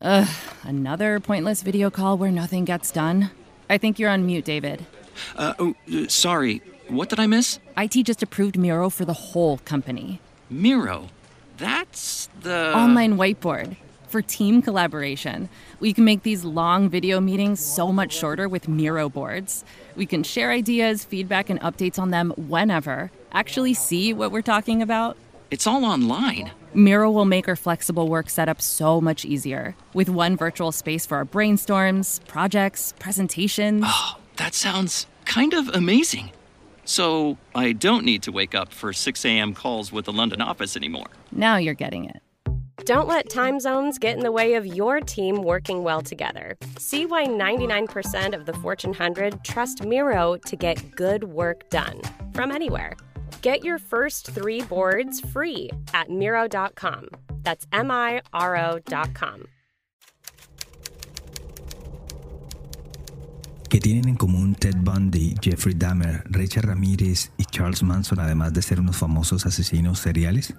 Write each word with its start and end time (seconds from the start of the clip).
Ugh, 0.00 0.28
another 0.62 1.18
pointless 1.18 1.62
video 1.62 1.90
call 1.90 2.16
where 2.16 2.30
nothing 2.30 2.64
gets 2.64 2.92
done. 2.92 3.30
I 3.68 3.78
think 3.78 3.98
you're 3.98 4.10
on 4.10 4.26
mute, 4.26 4.44
David. 4.44 4.86
Uh, 5.34 5.54
oh, 5.58 5.74
uh, 5.92 6.06
sorry. 6.08 6.62
What 6.86 7.08
did 7.08 7.18
I 7.18 7.26
miss? 7.26 7.58
IT 7.76 8.04
just 8.04 8.22
approved 8.22 8.56
Miro 8.56 8.90
for 8.90 9.04
the 9.04 9.12
whole 9.12 9.58
company. 9.58 10.20
Miro. 10.48 11.08
That's 11.56 12.28
the. 12.42 12.72
Online 12.76 13.16
whiteboard 13.16 13.76
for 14.06 14.22
team 14.22 14.62
collaboration. 14.62 15.48
We 15.80 15.92
can 15.92 16.04
make 16.04 16.22
these 16.22 16.44
long 16.44 16.88
video 16.88 17.20
meetings 17.20 17.58
so 17.58 17.92
much 17.92 18.12
shorter 18.14 18.48
with 18.48 18.68
Miro 18.68 19.08
boards. 19.08 19.64
We 19.96 20.06
can 20.06 20.22
share 20.22 20.52
ideas, 20.52 21.04
feedback, 21.04 21.50
and 21.50 21.60
updates 21.60 21.98
on 21.98 22.10
them 22.10 22.30
whenever. 22.36 23.10
Actually, 23.32 23.74
see 23.74 24.14
what 24.14 24.30
we're 24.30 24.42
talking 24.42 24.80
about. 24.80 25.16
It's 25.50 25.66
all 25.66 25.84
online. 25.84 26.52
Miro 26.78 27.10
will 27.10 27.24
make 27.24 27.48
our 27.48 27.56
flexible 27.56 28.08
work 28.08 28.30
setup 28.30 28.62
so 28.62 29.00
much 29.00 29.24
easier. 29.24 29.74
With 29.94 30.08
one 30.08 30.36
virtual 30.36 30.70
space 30.70 31.04
for 31.04 31.16
our 31.16 31.24
brainstorms, 31.24 32.24
projects, 32.28 32.94
presentations. 33.00 33.82
Oh, 33.84 34.16
that 34.36 34.54
sounds 34.54 35.06
kind 35.24 35.54
of 35.54 35.68
amazing. 35.70 36.30
So 36.84 37.36
I 37.52 37.72
don't 37.72 38.04
need 38.04 38.22
to 38.22 38.32
wake 38.32 38.54
up 38.54 38.72
for 38.72 38.92
6 38.92 39.24
a.m. 39.24 39.54
calls 39.54 39.90
with 39.90 40.04
the 40.04 40.12
London 40.12 40.40
office 40.40 40.76
anymore. 40.76 41.08
Now 41.32 41.56
you're 41.56 41.74
getting 41.74 42.04
it. 42.04 42.22
Don't 42.84 43.08
let 43.08 43.28
time 43.28 43.58
zones 43.58 43.98
get 43.98 44.16
in 44.16 44.22
the 44.22 44.30
way 44.30 44.54
of 44.54 44.64
your 44.64 45.00
team 45.00 45.42
working 45.42 45.82
well 45.82 46.00
together. 46.00 46.56
See 46.78 47.06
why 47.06 47.26
99% 47.26 48.34
of 48.34 48.46
the 48.46 48.54
Fortune 48.54 48.90
100 48.90 49.42
trust 49.42 49.84
Miro 49.84 50.36
to 50.36 50.56
get 50.56 50.92
good 50.92 51.24
work 51.24 51.68
done 51.70 52.00
from 52.32 52.52
anywhere. 52.52 52.94
Get 53.42 53.64
your 53.64 53.78
first 53.78 54.30
three 54.30 54.62
boards 54.62 55.20
free 55.20 55.70
at 55.94 56.10
Miro.com. 56.10 57.08
That's 57.44 57.66
M 57.72 57.90
I 57.90 58.20
R 58.32 58.56
O.com. 58.56 59.44
¿Qué 63.68 63.80
tienen 63.80 64.08
en 64.08 64.16
común 64.16 64.54
Ted 64.54 64.76
Bundy, 64.78 65.34
Jeffrey 65.42 65.74
Dahmer, 65.74 66.24
Richard 66.24 66.66
Ramírez 66.66 67.32
y 67.36 67.44
Charles 67.44 67.82
Manson 67.82 68.18
además 68.18 68.54
de 68.54 68.62
ser 68.62 68.80
unos 68.80 68.96
famosos 68.96 69.44
asesinos 69.44 69.98
seriales? 69.98 70.54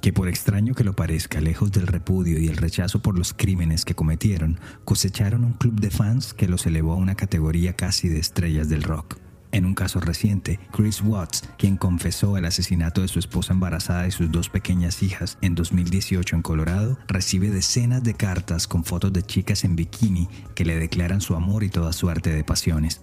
Que 0.00 0.12
por 0.12 0.28
extraño 0.28 0.72
que 0.74 0.84
lo 0.84 0.94
parezca, 0.94 1.40
lejos 1.40 1.72
del 1.72 1.88
repudio 1.88 2.38
y 2.38 2.46
el 2.46 2.56
rechazo 2.56 3.02
por 3.02 3.18
los 3.18 3.34
crímenes 3.34 3.84
que 3.84 3.96
cometieron, 3.96 4.60
cosecharon 4.84 5.44
un 5.44 5.52
club 5.54 5.80
de 5.80 5.90
fans 5.90 6.34
que 6.34 6.46
los 6.48 6.64
elevó 6.64 6.92
a 6.92 6.96
una 6.96 7.16
categoría 7.16 7.72
casi 7.74 8.08
de 8.08 8.20
estrellas 8.20 8.68
del 8.68 8.84
rock. 8.84 9.21
En 9.52 9.66
un 9.66 9.74
caso 9.74 10.00
reciente, 10.00 10.58
Chris 10.72 11.02
Watts, 11.02 11.44
quien 11.58 11.76
confesó 11.76 12.38
el 12.38 12.46
asesinato 12.46 13.02
de 13.02 13.08
su 13.08 13.18
esposa 13.18 13.52
embarazada 13.52 14.06
y 14.06 14.10
sus 14.10 14.32
dos 14.32 14.48
pequeñas 14.48 15.02
hijas 15.02 15.36
en 15.42 15.54
2018 15.54 16.36
en 16.36 16.42
Colorado, 16.42 16.98
recibe 17.06 17.50
decenas 17.50 18.02
de 18.02 18.14
cartas 18.14 18.66
con 18.66 18.82
fotos 18.82 19.12
de 19.12 19.22
chicas 19.22 19.64
en 19.64 19.76
bikini 19.76 20.26
que 20.54 20.64
le 20.64 20.78
declaran 20.78 21.20
su 21.20 21.34
amor 21.34 21.64
y 21.64 21.68
toda 21.68 21.92
suerte 21.92 22.30
de 22.30 22.44
pasiones. 22.44 23.02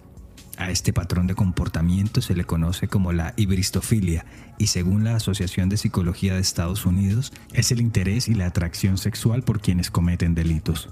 A 0.58 0.72
este 0.72 0.92
patrón 0.92 1.28
de 1.28 1.36
comportamiento 1.36 2.20
se 2.20 2.34
le 2.34 2.44
conoce 2.44 2.88
como 2.88 3.12
la 3.12 3.32
hibristofilia 3.36 4.26
y 4.58 4.66
según 4.66 5.04
la 5.04 5.14
Asociación 5.14 5.68
de 5.68 5.76
Psicología 5.76 6.34
de 6.34 6.40
Estados 6.40 6.84
Unidos 6.84 7.32
es 7.52 7.70
el 7.70 7.80
interés 7.80 8.28
y 8.28 8.34
la 8.34 8.46
atracción 8.46 8.98
sexual 8.98 9.42
por 9.42 9.60
quienes 9.60 9.90
cometen 9.90 10.34
delitos. 10.34 10.90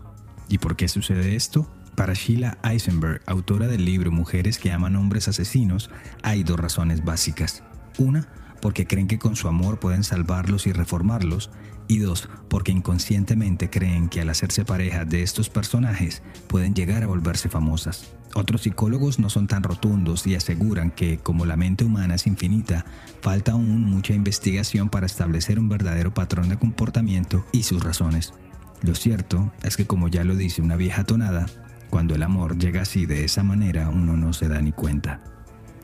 ¿Y 0.49 0.59
por 0.59 0.77
qué 0.77 0.89
sucede 0.89 1.37
esto? 1.37 1.69
Para 1.99 2.15
Sheila 2.15 2.59
Eisenberg, 2.63 3.23
autora 3.27 3.67
del 3.67 3.85
libro 3.85 4.13
Mujeres 4.13 4.59
que 4.59 4.71
aman 4.71 4.95
hombres 4.95 5.27
asesinos, 5.27 5.91
hay 6.23 6.45
dos 6.45 6.57
razones 6.57 7.05
básicas. 7.05 7.65
Una, 7.99 8.29
porque 8.63 8.87
creen 8.87 9.09
que 9.09 9.19
con 9.19 9.35
su 9.35 9.49
amor 9.49 9.81
pueden 9.81 10.05
salvarlos 10.05 10.69
y 10.69 10.73
reformarlos, 10.73 11.51
y 11.89 11.99
dos, 11.99 12.29
porque 12.49 12.71
inconscientemente 12.71 13.69
creen 13.69 14.09
que 14.09 14.21
al 14.21 14.29
hacerse 14.29 14.65
pareja 14.65 15.07
de 15.07 15.25
estos 15.25 15.51
personajes 15.51 16.23
pueden 16.47 16.73
llegar 16.73 17.03
a 17.03 17.09
volverse 17.09 17.49
famosas. 17.49 18.15
Otros 18.33 18.63
psicólogos 18.63 19.19
no 19.19 19.29
son 19.29 19.49
tan 19.49 19.65
rotundos 19.65 20.25
y 20.25 20.37
aseguran 20.37 20.93
que, 20.93 21.19
como 21.19 21.47
la 21.47 21.57
mente 21.57 21.83
humana 21.83 22.15
es 22.15 22.29
infinita, 22.29 22.87
falta 23.23 23.53
aún 23.53 23.83
mucha 23.83 24.15
investigación 24.15 24.89
para 24.89 25.07
establecer 25.07 25.59
un 25.59 25.69
verdadero 25.69 26.15
patrón 26.15 26.49
de 26.49 26.61
comportamiento 26.61 27.45
y 27.51 27.65
sus 27.65 27.83
razones. 27.83 28.35
Lo 28.83 28.95
cierto 28.95 29.53
es 29.65 29.77
que, 29.77 29.89
como 29.89 30.07
ya 30.07 30.23
lo 30.23 30.37
dice 30.37 30.63
una 30.63 30.77
vieja 30.77 31.03
tonada, 31.03 31.47
cuando 31.91 32.15
el 32.15 32.23
amor 32.23 32.59
llega 32.59 32.83
así 32.83 33.07
de 33.07 33.25
esa 33.25 33.43
manera, 33.43 33.89
uno 33.89 34.17
no 34.17 34.33
se 34.33 34.49
da 34.49 34.61
ni 34.61 34.73
cuenta. 34.73 35.23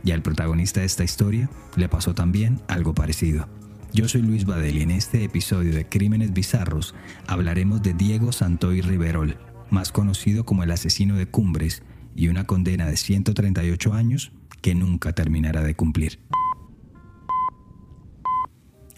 Y 0.04 0.10
al 0.10 0.22
protagonista 0.22 0.81
de 0.81 0.87
esta 0.87 1.04
historia 1.04 1.48
le 1.76 1.88
pasó 1.88 2.15
también 2.15 2.60
algo 2.69 2.94
parecido. 2.94 3.48
Yo 3.92 4.09
soy 4.09 4.22
Luis 4.22 4.44
Badel 4.44 4.78
y 4.78 4.82
en 4.82 4.91
este 4.91 5.25
episodio 5.25 5.72
de 5.72 5.88
Crímenes 5.88 6.32
Bizarros 6.32 6.94
hablaremos 7.26 7.82
de 7.82 7.94
Diego 7.94 8.32
Santoy 8.32 8.81
Riverol, 8.81 9.38
más 9.70 9.92
conocido 9.92 10.44
como 10.44 10.62
el 10.62 10.72
asesino 10.72 11.16
de 11.16 11.26
Cumbres, 11.26 11.82
y 12.16 12.28
una 12.28 12.44
condena 12.44 12.86
de 12.86 12.97
138 12.97 13.92
años 13.92 14.32
que 14.60 14.75
nunca 14.75 15.12
terminará 15.12 15.62
de 15.62 15.75
cumplir. 15.75 16.21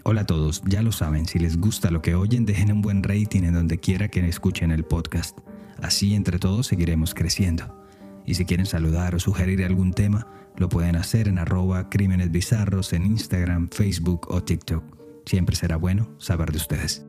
Hola 0.03 0.21
a 0.21 0.27
todos, 0.27 0.63
ya 0.67 0.83
lo 0.83 0.93
saben, 0.93 1.27
si 1.27 1.39
les 1.39 1.59
gusta 1.59 1.91
lo 1.91 2.01
que 2.01 2.15
oyen, 2.15 2.47
dejen 2.47 2.73
un 2.73 2.81
buen 2.81 3.03
rating 3.03 3.43
en 3.43 3.55
donde 3.55 3.79
quiera 3.79 4.09
que 4.09 4.27
escuchen 4.29 4.71
el 4.71 4.85
podcast. 4.85 5.39
Así 5.83 6.15
entre 6.15 6.39
todos 6.39 6.67
seguiremos 6.67 7.15
creciendo. 7.15 7.83
Y 8.25 8.35
si 8.35 8.45
quieren 8.45 8.67
saludar 8.67 9.15
o 9.15 9.21
sugerir 9.21 9.65
algún 9.65 9.93
tema, 9.93 10.27
lo 10.57 10.69
pueden 10.69 10.97
hacer 10.97 11.29
en 11.29 11.39
arroba 11.39 11.89
crímenes 11.91 12.31
bizarros 12.31 12.93
en 12.93 13.07
Instagram, 13.07 13.69
Facebook 13.69 14.27
o 14.31 14.43
TikTok. 14.43 14.85
Siempre 15.27 15.57
será 15.57 15.77
bueno 15.77 16.09
saber 16.19 16.51
de 16.51 16.59
ustedes. 16.59 17.05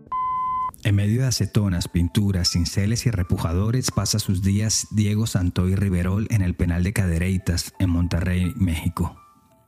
En 0.84 0.96
medio 0.96 1.22
de 1.22 1.28
acetonas, 1.28 1.88
pinturas, 1.88 2.50
cinceles 2.52 3.06
y 3.08 3.12
repujadores 3.12 3.90
pasa 3.92 4.20
sus 4.20 4.44
días 4.44 4.88
Diego 4.92 5.26
Santoy 5.26 5.76
Riverol 5.76 6.28
en 6.30 6.42
el 6.42 6.56
penal 6.56 6.84
de 6.84 6.94
Cadereitas 6.94 7.74
en 7.80 7.90
Monterrey, 7.90 8.54
México. 8.56 9.18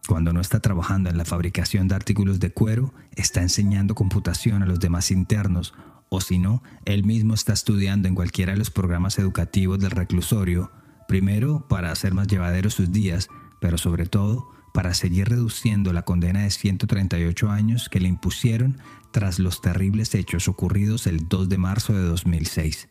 Cuando 0.08 0.34
no 0.34 0.42
está 0.42 0.60
trabajando 0.60 1.10
en 1.10 1.18
la 1.18 1.26
fabricación 1.26 1.88
de 1.88 1.96
artículos 1.96 2.40
de 2.40 2.52
cuero, 2.52 2.94
está 3.16 3.42
enseñando 3.42 3.96
computación 3.96 4.64
a 4.64 4.66
los 4.66 4.80
demás 4.80 5.12
internos 5.12 5.74
o 6.10 6.22
si 6.22 6.40
no, 6.40 6.64
él 6.86 7.04
mismo 7.04 7.36
está 7.36 7.54
estudiando 7.54 8.08
en 8.08 8.16
cualquiera 8.16 8.54
de 8.54 8.58
los 8.58 8.72
programas 8.72 9.20
educativos 9.20 9.80
del 9.80 9.92
reclusorio, 9.92 10.72
primero 11.08 11.68
para 11.68 11.92
hacer 11.92 12.14
más 12.14 12.28
llevaderos 12.28 12.74
sus 12.74 12.92
días, 12.92 13.30
pero 13.62 13.78
sobre 13.78 14.08
todo 14.08 14.50
para 14.74 14.94
seguir 14.94 15.30
reduciendo 15.30 15.94
la 15.94 16.04
condena 16.04 16.42
de 16.42 16.52
138 16.52 17.50
años 17.50 17.90
que 17.90 18.00
le 18.00 18.08
impusieron 18.08 18.78
tras 19.12 19.40
los 19.40 19.62
terribles 19.62 20.14
hechos 20.16 20.48
ocurridos 20.48 21.08
el 21.08 21.28
2 21.28 21.50
de 21.50 21.58
marzo 21.58 21.94
de 21.94 22.04
2006. 22.04 22.90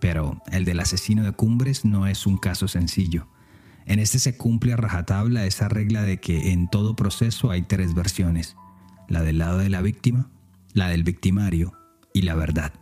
Pero 0.00 0.40
el 0.50 0.64
del 0.64 0.80
asesino 0.80 1.24
de 1.24 1.32
Cumbres 1.32 1.84
no 1.84 2.06
es 2.06 2.26
un 2.26 2.36
caso 2.36 2.68
sencillo. 2.68 3.28
En 3.86 3.98
este 3.98 4.18
se 4.18 4.36
cumple 4.36 4.72
a 4.72 4.76
rajatabla 4.76 5.46
esa 5.46 5.68
regla 5.68 6.02
de 6.02 6.18
que 6.18 6.52
en 6.52 6.68
todo 6.68 6.96
proceso 6.96 7.50
hay 7.50 7.62
tres 7.62 7.94
versiones, 7.94 8.56
la 9.08 9.22
del 9.22 9.38
lado 9.38 9.58
de 9.58 9.68
la 9.68 9.82
víctima, 9.82 10.30
la 10.72 10.88
del 10.88 11.04
victimario 11.04 11.72
y 12.14 12.22
la 12.22 12.34
verdad, 12.34 12.72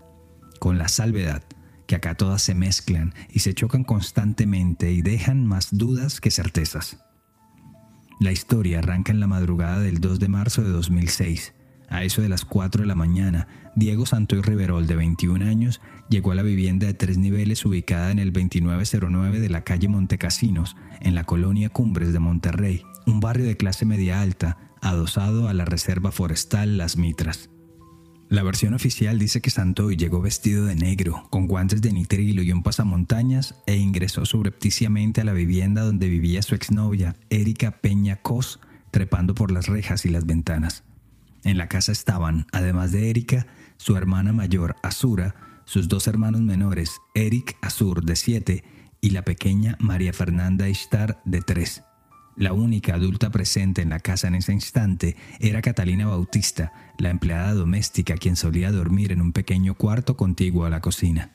con 0.61 0.79
la 0.79 0.87
salvedad 0.87 1.43
que 1.89 1.97
acá 1.97 2.15
todas 2.15 2.43
se 2.43 2.55
mezclan 2.55 3.15
y 3.33 3.41
se 3.41 3.55
chocan 3.55 3.83
constantemente 3.83 4.93
y 4.93 5.03
dejan 5.03 5.45
más 5.45 5.77
dudas 5.77 6.21
que 6.21 6.31
certezas. 6.31 6.99
La 8.21 8.31
historia 8.31 8.79
arranca 8.79 9.11
en 9.11 9.19
la 9.19 9.27
madrugada 9.27 9.81
del 9.81 10.01
2 10.01 10.21
de 10.21 10.29
marzo 10.29 10.63
de 10.63 10.71
2006. 10.71 11.55
A 11.89 12.05
eso 12.05 12.23
de 12.23 12.29
las 12.29 12.45
4 12.45 12.83
de 12.83 12.87
la 12.87 12.95
mañana, 12.95 13.49
Diego 13.75 14.07
Santoy 14.07 14.43
Riverol, 14.43 14.87
de 14.87 14.97
21 14.97 15.45
años, 15.45 15.81
llegó 16.09 16.33
a 16.33 16.35
la 16.35 16.43
vivienda 16.43 16.87
de 16.87 16.95
tres 16.95 17.19
niveles 17.19 17.65
ubicada 17.65 18.11
en 18.11 18.19
el 18.19 18.33
2909 18.33 19.41
de 19.41 19.49
la 19.49 19.65
calle 19.65 19.89
Montecasinos, 19.89 20.77
en 21.01 21.15
la 21.15 21.25
colonia 21.25 21.71
Cumbres 21.71 22.13
de 22.13 22.19
Monterrey, 22.19 22.83
un 23.07 23.21
barrio 23.21 23.47
de 23.47 23.57
clase 23.57 23.87
media 23.87 24.21
alta, 24.21 24.59
adosado 24.81 25.49
a 25.49 25.55
la 25.55 25.65
reserva 25.65 26.13
forestal 26.13 26.77
Las 26.77 26.97
Mitras. 26.97 27.51
La 28.33 28.43
versión 28.43 28.73
oficial 28.73 29.19
dice 29.19 29.43
que 29.43 29.51
Santoy 29.51 29.95
llegó 29.95 30.23
vestido 30.23 30.65
de 30.65 30.75
negro, 30.75 31.27
con 31.29 31.47
guantes 31.47 31.83
de 31.83 31.93
nitrilo 31.93 32.41
y 32.41 32.51
un 32.51 32.63
pasamontañas, 32.63 33.57
e 33.67 33.77
ingresó 33.77 34.25
subrepticiamente 34.25 35.21
a 35.21 35.25
la 35.25 35.35
vivienda 35.35 35.83
donde 35.83 36.09
vivía 36.09 36.41
su 36.41 36.55
exnovia, 36.55 37.15
Erika 37.29 37.73
Peña 37.73 38.23
Cos, 38.23 38.59
trepando 38.91 39.35
por 39.35 39.53
las 39.53 39.67
rejas 39.67 40.07
y 40.07 40.09
las 40.09 40.25
ventanas. 40.25 40.83
En 41.45 41.59
la 41.59 41.69
casa 41.69 41.93
estaban, 41.93 42.47
además 42.53 42.91
de 42.91 43.11
Erika, 43.11 43.47
su 43.77 43.99
hermana 43.99 44.33
mayor, 44.33 44.77
Azura, 44.83 45.35
sus 45.67 45.89
dos 45.89 46.07
hermanos 46.07 46.41
menores, 46.41 47.03
Eric 47.15 47.59
Azur, 47.61 48.03
de 48.03 48.17
7, 48.17 48.65
y 49.03 49.11
la 49.11 49.27
pequeña 49.27 49.77
María 49.79 50.15
Fernanda 50.15 50.71
Ishtar, 50.71 51.21
de 51.27 51.43
3. 51.43 51.83
La 52.37 52.55
única 52.55 52.95
adulta 52.95 53.31
presente 53.31 53.83
en 53.83 53.91
la 53.91 54.01
casa 54.01 54.29
en 54.29 54.35
ese 54.35 54.53
instante 54.53 55.17
era 55.39 55.61
Catalina 55.61 56.07
Bautista, 56.07 56.73
la 56.99 57.11
empleada 57.11 57.53
doméstica 57.53 58.17
quien 58.17 58.37
solía 58.37 58.73
dormir 58.73 59.13
en 59.13 59.21
un 59.21 59.33
pequeño 59.33 59.75
cuarto 59.75 60.17
contiguo 60.17 60.65
a 60.65 60.71
la 60.71 60.81
cocina. 60.81 61.33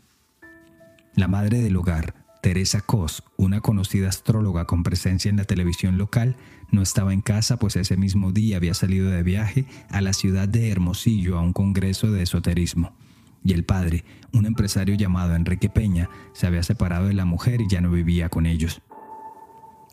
La 1.15 1.27
madre 1.27 1.61
del 1.61 1.75
hogar, 1.75 2.15
Teresa 2.41 2.81
Cos, 2.81 3.23
una 3.37 3.61
conocida 3.61 4.09
astróloga 4.09 4.65
con 4.65 4.81
presencia 4.83 5.29
en 5.29 5.37
la 5.37 5.45
televisión 5.45 5.97
local, 5.97 6.35
no 6.71 6.81
estaba 6.81 7.13
en 7.13 7.21
casa 7.21 7.57
pues 7.57 7.75
ese 7.75 7.95
mismo 7.95 8.31
día 8.31 8.57
había 8.57 8.73
salido 8.73 9.09
de 9.09 9.23
viaje 9.23 9.65
a 9.89 10.01
la 10.01 10.13
ciudad 10.13 10.47
de 10.47 10.69
Hermosillo 10.69 11.37
a 11.37 11.41
un 11.41 11.53
congreso 11.53 12.11
de 12.11 12.23
esoterismo. 12.23 12.95
y 13.43 13.53
el 13.53 13.63
padre, 13.63 14.03
un 14.33 14.45
empresario 14.45 14.95
llamado 14.95 15.35
Enrique 15.35 15.69
Peña, 15.69 16.09
se 16.33 16.47
había 16.47 16.63
separado 16.63 17.07
de 17.07 17.13
la 17.13 17.23
mujer 17.23 17.61
y 17.61 17.69
ya 17.69 17.79
no 17.79 17.91
vivía 17.91 18.27
con 18.29 18.45
ellos. 18.45 18.81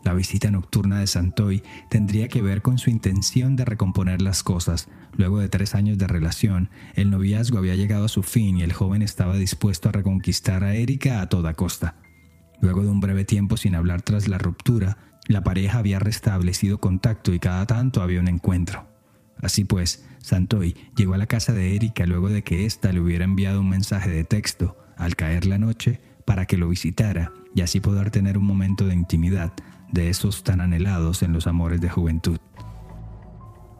La 0.04 0.12
visita 0.12 0.50
nocturna 0.50 1.00
de 1.00 1.06
Santoy 1.06 1.62
tendría 1.88 2.28
que 2.28 2.42
ver 2.42 2.60
con 2.60 2.76
su 2.78 2.90
intención 2.90 3.56
de 3.56 3.64
recomponer 3.64 4.20
las 4.20 4.42
cosas. 4.42 4.88
Luego 5.16 5.38
de 5.38 5.48
tres 5.48 5.74
años 5.74 5.96
de 5.96 6.06
relación, 6.06 6.68
el 6.94 7.10
noviazgo 7.10 7.56
había 7.56 7.74
llegado 7.74 8.04
a 8.04 8.08
su 8.08 8.22
fin 8.22 8.58
y 8.58 8.62
el 8.62 8.74
joven 8.74 9.00
estaba 9.00 9.36
dispuesto 9.36 9.88
a 9.88 9.92
reconquistar 9.92 10.62
a 10.62 10.74
Erika 10.74 11.22
a 11.22 11.28
toda 11.30 11.54
costa. 11.54 11.96
Luego 12.60 12.82
de 12.82 12.88
un 12.88 13.00
breve 13.00 13.24
tiempo 13.24 13.56
sin 13.56 13.74
hablar 13.74 14.02
tras 14.02 14.28
la 14.28 14.36
ruptura, 14.36 14.98
la 15.26 15.42
pareja 15.42 15.78
había 15.78 15.98
restablecido 15.98 16.78
contacto 16.78 17.32
y 17.32 17.38
cada 17.38 17.66
tanto 17.66 18.02
había 18.02 18.20
un 18.20 18.28
encuentro. 18.28 18.86
Así 19.40 19.64
pues, 19.64 20.04
Santoy 20.18 20.76
llegó 20.96 21.14
a 21.14 21.18
la 21.18 21.26
casa 21.26 21.54
de 21.54 21.74
Erika 21.76 22.04
luego 22.04 22.28
de 22.28 22.42
que 22.42 22.66
ésta 22.66 22.92
le 22.92 23.00
hubiera 23.00 23.24
enviado 23.24 23.60
un 23.60 23.70
mensaje 23.70 24.10
de 24.10 24.24
texto 24.24 24.76
al 24.98 25.16
caer 25.16 25.46
la 25.46 25.58
noche 25.58 26.00
para 26.26 26.44
que 26.44 26.58
lo 26.58 26.68
visitara 26.68 27.32
y 27.54 27.62
así 27.62 27.80
poder 27.80 28.10
tener 28.10 28.36
un 28.36 28.44
momento 28.44 28.86
de 28.86 28.94
intimidad 28.94 29.52
de 29.94 30.10
esos 30.10 30.42
tan 30.42 30.60
anhelados 30.60 31.22
en 31.22 31.32
los 31.32 31.46
amores 31.46 31.80
de 31.80 31.88
juventud. 31.88 32.38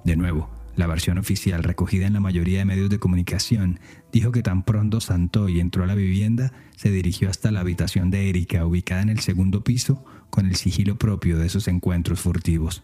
De 0.05 0.17
nuevo, 0.17 0.49
la 0.77 0.87
versión 0.87 1.19
oficial 1.19 1.63
recogida 1.63 2.07
en 2.07 2.15
la 2.15 2.21
mayoría 2.21 2.61
de 2.61 2.65
medios 2.65 2.89
de 2.89 2.99
comunicación 2.99 3.81
dijo 4.13 4.33
que 4.33 4.43
tan 4.43 4.63
pronto 4.63 5.01
Santoy 5.01 5.61
entró 5.61 5.85
a 5.85 5.87
la 5.87 5.95
vivienda, 5.95 6.53
se 6.77 6.91
dirigió 6.91 7.29
hasta 7.29 7.51
la 7.51 7.61
habitación 7.61 8.11
de 8.11 8.29
Erika, 8.29 8.65
ubicada 8.65 9.03
en 9.03 9.09
el 9.09 9.21
segundo 9.21 9.63
piso, 9.63 10.05
con 10.31 10.47
el 10.47 10.57
sigilo 10.57 10.97
propio 10.97 11.39
de 11.39 11.47
esos 11.47 11.69
encuentros 11.69 12.21
furtivos. 12.21 12.83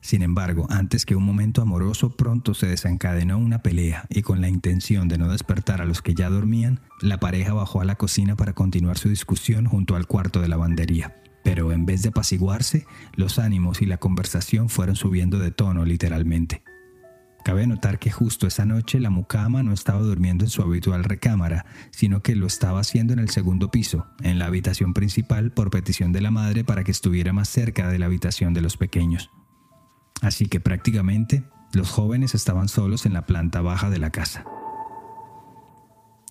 Sin 0.00 0.22
embargo, 0.22 0.66
antes 0.68 1.06
que 1.06 1.14
un 1.14 1.24
momento 1.24 1.62
amoroso, 1.62 2.16
pronto 2.16 2.54
se 2.54 2.66
desencadenó 2.66 3.38
una 3.38 3.62
pelea 3.62 4.06
y 4.10 4.22
con 4.22 4.40
la 4.40 4.48
intención 4.48 5.06
de 5.06 5.16
no 5.16 5.30
despertar 5.30 5.80
a 5.80 5.84
los 5.84 6.02
que 6.02 6.14
ya 6.14 6.28
dormían, 6.28 6.80
la 7.00 7.20
pareja 7.20 7.52
bajó 7.52 7.80
a 7.80 7.84
la 7.84 7.94
cocina 7.94 8.36
para 8.36 8.52
continuar 8.52 8.98
su 8.98 9.08
discusión 9.08 9.66
junto 9.66 9.96
al 9.96 10.06
cuarto 10.06 10.40
de 10.40 10.48
lavandería. 10.48 11.21
Pero 11.42 11.72
en 11.72 11.86
vez 11.86 12.02
de 12.02 12.10
apaciguarse, 12.10 12.86
los 13.14 13.38
ánimos 13.38 13.82
y 13.82 13.86
la 13.86 13.98
conversación 13.98 14.68
fueron 14.68 14.96
subiendo 14.96 15.38
de 15.38 15.50
tono 15.50 15.84
literalmente. 15.84 16.62
Cabe 17.44 17.66
notar 17.66 17.98
que 17.98 18.12
justo 18.12 18.46
esa 18.46 18.64
noche 18.64 19.00
la 19.00 19.10
mucama 19.10 19.64
no 19.64 19.72
estaba 19.72 19.98
durmiendo 20.00 20.44
en 20.44 20.50
su 20.50 20.62
habitual 20.62 21.02
recámara, 21.02 21.66
sino 21.90 22.22
que 22.22 22.36
lo 22.36 22.46
estaba 22.46 22.80
haciendo 22.80 23.12
en 23.12 23.18
el 23.18 23.30
segundo 23.30 23.70
piso, 23.70 24.06
en 24.22 24.38
la 24.38 24.46
habitación 24.46 24.94
principal 24.94 25.50
por 25.50 25.70
petición 25.70 26.12
de 26.12 26.20
la 26.20 26.30
madre 26.30 26.62
para 26.62 26.84
que 26.84 26.92
estuviera 26.92 27.32
más 27.32 27.48
cerca 27.48 27.88
de 27.88 27.98
la 27.98 28.06
habitación 28.06 28.54
de 28.54 28.60
los 28.60 28.76
pequeños. 28.76 29.30
Así 30.20 30.46
que 30.46 30.60
prácticamente 30.60 31.42
los 31.72 31.90
jóvenes 31.90 32.36
estaban 32.36 32.68
solos 32.68 33.06
en 33.06 33.12
la 33.12 33.26
planta 33.26 33.60
baja 33.60 33.90
de 33.90 33.98
la 33.98 34.10
casa. 34.10 34.44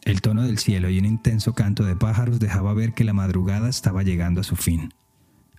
El 0.03 0.21
tono 0.21 0.43
del 0.43 0.59
cielo 0.59 0.89
y 0.89 0.97
un 0.97 1.05
intenso 1.05 1.53
canto 1.53 1.83
de 1.83 1.95
pájaros 1.95 2.39
dejaba 2.39 2.73
ver 2.73 2.93
que 2.93 3.03
la 3.03 3.13
madrugada 3.13 3.69
estaba 3.69 4.01
llegando 4.01 4.41
a 4.41 4.45
su 4.45 4.55
fin. 4.55 4.93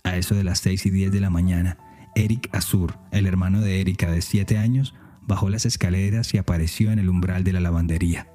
A 0.03 0.17
eso 0.17 0.35
de 0.35 0.43
las 0.43 0.59
seis 0.59 0.85
y 0.85 0.89
diez 0.89 1.11
de 1.11 1.21
la 1.21 1.29
mañana, 1.29 1.77
Eric 2.15 2.49
Azur, 2.51 2.97
el 3.11 3.25
hermano 3.25 3.61
de 3.61 3.79
Erika 3.79 4.11
de 4.11 4.21
siete 4.21 4.57
años, 4.57 4.93
bajó 5.21 5.49
las 5.49 5.65
escaleras 5.65 6.33
y 6.33 6.37
apareció 6.37 6.91
en 6.91 6.99
el 6.99 7.09
umbral 7.09 7.43
de 7.43 7.53
la 7.53 7.61
lavandería. 7.61 8.27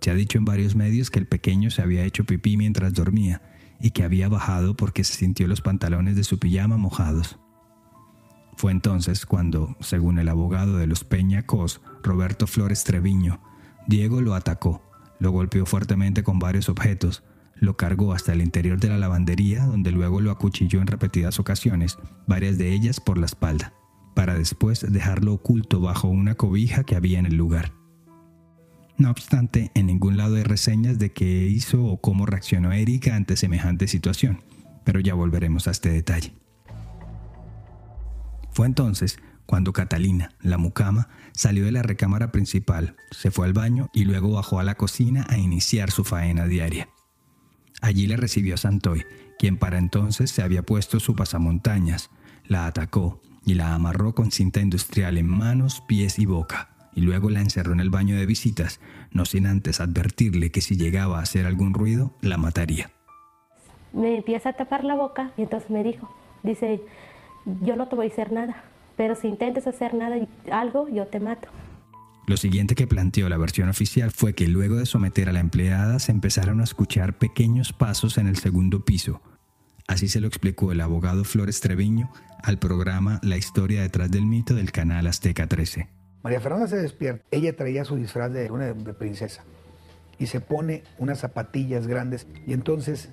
Se 0.00 0.10
ha 0.10 0.14
dicho 0.14 0.38
en 0.38 0.46
varios 0.46 0.74
medios 0.74 1.10
que 1.10 1.18
el 1.18 1.26
pequeño 1.26 1.70
se 1.70 1.82
había 1.82 2.04
hecho 2.04 2.24
pipí 2.24 2.56
mientras 2.56 2.94
dormía 2.94 3.42
y 3.78 3.90
que 3.90 4.04
había 4.04 4.28
bajado 4.28 4.74
porque 4.74 5.04
se 5.04 5.14
sintió 5.14 5.46
los 5.46 5.60
pantalones 5.60 6.16
de 6.16 6.24
su 6.24 6.38
pijama 6.38 6.78
mojados. 6.78 7.38
Fue 8.56 8.72
entonces 8.72 9.26
cuando, 9.26 9.76
según 9.80 10.18
el 10.18 10.28
abogado 10.28 10.78
de 10.78 10.86
los 10.86 11.04
Peñacos, 11.04 11.82
Roberto 12.02 12.46
Flores 12.46 12.84
Treviño, 12.84 13.40
Diego 13.86 14.22
lo 14.22 14.34
atacó, 14.34 14.82
lo 15.18 15.30
golpeó 15.30 15.66
fuertemente 15.66 16.22
con 16.22 16.38
varios 16.38 16.68
objetos, 16.68 17.22
lo 17.60 17.76
cargó 17.76 18.12
hasta 18.12 18.32
el 18.32 18.42
interior 18.42 18.80
de 18.80 18.88
la 18.88 18.98
lavandería, 18.98 19.64
donde 19.64 19.92
luego 19.92 20.20
lo 20.20 20.32
acuchilló 20.32 20.80
en 20.80 20.88
repetidas 20.88 21.38
ocasiones, 21.38 21.98
varias 22.26 22.58
de 22.58 22.72
ellas 22.72 22.98
por 22.98 23.18
la 23.18 23.26
espalda 23.26 23.72
para 24.14 24.34
después 24.34 24.84
dejarlo 24.86 25.34
oculto 25.34 25.80
bajo 25.80 26.08
una 26.08 26.34
cobija 26.34 26.84
que 26.84 26.96
había 26.96 27.18
en 27.18 27.26
el 27.26 27.36
lugar. 27.36 27.72
No 28.98 29.10
obstante, 29.10 29.70
en 29.74 29.86
ningún 29.86 30.16
lado 30.18 30.36
hay 30.36 30.42
reseñas 30.42 30.98
de 30.98 31.10
qué 31.10 31.46
hizo 31.46 31.82
o 31.84 32.00
cómo 32.00 32.26
reaccionó 32.26 32.72
Erika 32.72 33.16
ante 33.16 33.36
semejante 33.36 33.88
situación, 33.88 34.42
pero 34.84 35.00
ya 35.00 35.14
volveremos 35.14 35.68
a 35.68 35.70
este 35.70 35.90
detalle. 35.90 36.34
Fue 38.52 38.66
entonces 38.66 39.18
cuando 39.46 39.72
Catalina, 39.72 40.32
la 40.42 40.58
mucama, 40.58 41.08
salió 41.32 41.64
de 41.64 41.72
la 41.72 41.82
recámara 41.82 42.30
principal, 42.30 42.96
se 43.10 43.30
fue 43.30 43.46
al 43.46 43.52
baño 43.52 43.88
y 43.94 44.04
luego 44.04 44.32
bajó 44.32 44.60
a 44.60 44.64
la 44.64 44.74
cocina 44.74 45.26
a 45.30 45.38
iniciar 45.38 45.90
su 45.90 46.04
faena 46.04 46.46
diaria. 46.46 46.88
Allí 47.80 48.06
la 48.06 48.16
recibió 48.16 48.56
Santoy, 48.56 49.04
quien 49.38 49.56
para 49.56 49.78
entonces 49.78 50.30
se 50.30 50.42
había 50.42 50.62
puesto 50.62 51.00
su 51.00 51.16
pasamontañas, 51.16 52.10
la 52.46 52.66
atacó, 52.66 53.20
y 53.44 53.54
la 53.54 53.74
amarró 53.74 54.14
con 54.14 54.30
cinta 54.30 54.60
industrial 54.60 55.18
en 55.18 55.26
manos, 55.26 55.80
pies 55.80 56.18
y 56.18 56.26
boca, 56.26 56.68
y 56.94 57.00
luego 57.00 57.30
la 57.30 57.40
encerró 57.40 57.72
en 57.72 57.80
el 57.80 57.90
baño 57.90 58.16
de 58.16 58.26
visitas, 58.26 58.80
no 59.12 59.24
sin 59.24 59.46
antes 59.46 59.80
advertirle 59.80 60.50
que 60.50 60.60
si 60.60 60.76
llegaba 60.76 61.18
a 61.18 61.22
hacer 61.22 61.46
algún 61.46 61.72
ruido, 61.72 62.12
la 62.20 62.36
mataría. 62.36 62.90
Me 63.92 64.16
empieza 64.16 64.50
a 64.50 64.52
tapar 64.52 64.84
la 64.84 64.94
boca 64.94 65.32
y 65.36 65.42
entonces 65.42 65.70
me 65.70 65.82
dijo, 65.82 66.14
dice, 66.42 66.82
yo 67.62 67.76
no 67.76 67.88
te 67.88 67.96
voy 67.96 68.06
a 68.06 68.10
hacer 68.10 68.32
nada, 68.32 68.62
pero 68.96 69.14
si 69.14 69.28
intentes 69.28 69.66
hacer 69.66 69.94
nada, 69.94 70.16
algo, 70.52 70.88
yo 70.88 71.06
te 71.06 71.18
mato. 71.18 71.48
Lo 72.26 72.36
siguiente 72.36 72.74
que 72.74 72.86
planteó 72.86 73.28
la 73.28 73.38
versión 73.38 73.68
oficial 73.68 74.10
fue 74.10 74.34
que 74.34 74.46
luego 74.46 74.76
de 74.76 74.86
someter 74.86 75.28
a 75.28 75.32
la 75.32 75.40
empleada 75.40 75.98
se 75.98 76.12
empezaron 76.12 76.60
a 76.60 76.64
escuchar 76.64 77.18
pequeños 77.18 77.72
pasos 77.72 78.18
en 78.18 78.28
el 78.28 78.36
segundo 78.36 78.84
piso, 78.84 79.20
Así 79.90 80.06
se 80.06 80.20
lo 80.20 80.28
explicó 80.28 80.70
el 80.70 80.80
abogado 80.82 81.24
Flores 81.24 81.60
Treviño 81.60 82.12
al 82.44 82.60
programa 82.60 83.18
La 83.24 83.36
historia 83.36 83.82
detrás 83.82 84.08
del 84.08 84.24
mito 84.24 84.54
del 84.54 84.70
canal 84.70 85.08
Azteca 85.08 85.48
13. 85.48 85.88
María 86.22 86.40
Fernanda 86.40 86.68
se 86.68 86.76
despierta. 86.76 87.24
Ella 87.32 87.56
traía 87.56 87.84
su 87.84 87.96
disfraz 87.96 88.32
de 88.32 88.48
de 88.48 88.94
princesa 88.94 89.42
y 90.16 90.28
se 90.28 90.40
pone 90.40 90.84
unas 90.98 91.18
zapatillas 91.18 91.88
grandes 91.88 92.28
y 92.46 92.52
entonces 92.52 93.08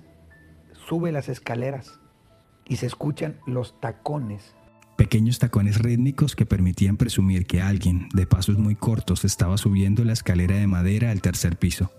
sube 0.88 1.12
las 1.12 1.30
escaleras 1.30 2.00
y 2.68 2.76
se 2.76 2.86
escuchan 2.86 3.40
los 3.48 3.82
tacones. 3.82 4.54
Pequeños 4.98 5.38
tacones 5.38 5.78
rítmicos 5.78 6.36
que 6.36 6.48
permitían 6.48 6.98
presumir 6.98 7.46
que 7.46 7.62
alguien 7.62 8.10
de 8.16 8.26
pasos 8.26 8.58
muy 8.58 8.76
cortos 8.76 9.26
estaba 9.26 9.58
subiendo 9.60 10.04
la 10.04 10.14
escalera 10.14 10.56
de 10.56 10.66
madera 10.66 11.12
al 11.12 11.22
tercer 11.22 11.58
piso. 11.58 11.92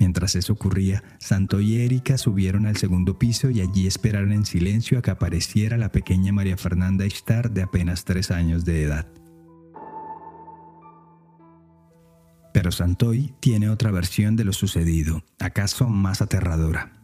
Mientras 0.00 0.34
eso 0.34 0.52
ocurría, 0.54 1.04
Santo 1.20 1.60
y 1.60 1.76
Erika 1.76 2.18
subieron 2.18 2.66
al 2.66 2.76
segundo 2.76 3.20
piso 3.20 3.50
y 3.50 3.60
allí 3.60 3.86
esperaron 3.86 4.32
en 4.32 4.44
silencio 4.44 4.98
a 4.98 5.02
que 5.02 5.12
apareciera 5.12 5.76
la 5.76 5.92
pequeña 5.92 6.32
María 6.32 6.56
Fernanda 6.56 7.06
Ishtar 7.06 7.52
de 7.52 7.62
apenas 7.62 8.04
tres 8.04 8.32
años 8.32 8.64
de 8.64 8.82
edad. 8.82 9.06
Pero 12.52 12.72
Santoy 12.72 13.32
tiene 13.38 13.70
otra 13.70 13.92
versión 13.92 14.34
de 14.34 14.44
lo 14.44 14.52
sucedido, 14.52 15.22
acaso 15.38 15.88
más 15.88 16.20
aterradora. 16.20 17.01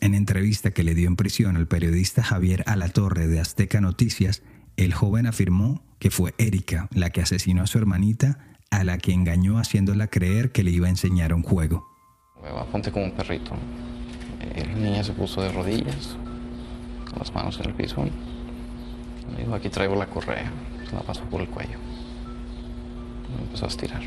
En 0.00 0.14
entrevista 0.14 0.70
que 0.70 0.82
le 0.82 0.94
dio 0.94 1.08
en 1.08 1.16
prisión 1.16 1.56
al 1.56 1.66
periodista 1.66 2.22
Javier 2.22 2.64
Alatorre 2.66 3.28
de 3.28 3.38
Azteca 3.38 3.82
Noticias, 3.82 4.42
el 4.78 4.94
joven 4.94 5.26
afirmó 5.26 5.84
que 5.98 6.10
fue 6.10 6.34
Erika 6.38 6.88
la 6.94 7.10
que 7.10 7.20
asesinó 7.20 7.62
a 7.62 7.66
su 7.66 7.76
hermanita, 7.76 8.38
a 8.70 8.82
la 8.82 8.96
que 8.96 9.12
engañó 9.12 9.58
haciéndola 9.58 10.06
creer 10.06 10.52
que 10.52 10.64
le 10.64 10.70
iba 10.70 10.86
a 10.86 10.90
enseñar 10.90 11.34
un 11.34 11.42
juego. 11.42 11.86
Ponte 12.72 12.90
como 12.90 13.04
un 13.04 13.12
perrito. 13.12 13.52
Eh, 14.40 14.64
la 14.66 14.74
niña 14.74 15.04
se 15.04 15.12
puso 15.12 15.42
de 15.42 15.52
rodillas, 15.52 16.16
con 17.10 17.18
las 17.18 17.34
manos 17.34 17.60
en 17.60 17.66
el 17.66 17.74
piso. 17.74 18.02
Me 19.30 19.40
dijo, 19.42 19.54
aquí 19.54 19.68
traigo 19.68 19.96
la 19.96 20.06
correa. 20.06 20.50
Se 20.88 20.94
la 20.94 21.02
pasó 21.02 21.24
por 21.24 21.42
el 21.42 21.48
cuello. 21.48 21.78
Me 23.36 23.42
empezó 23.42 23.66
a 23.66 23.68
estirar. 23.68 24.00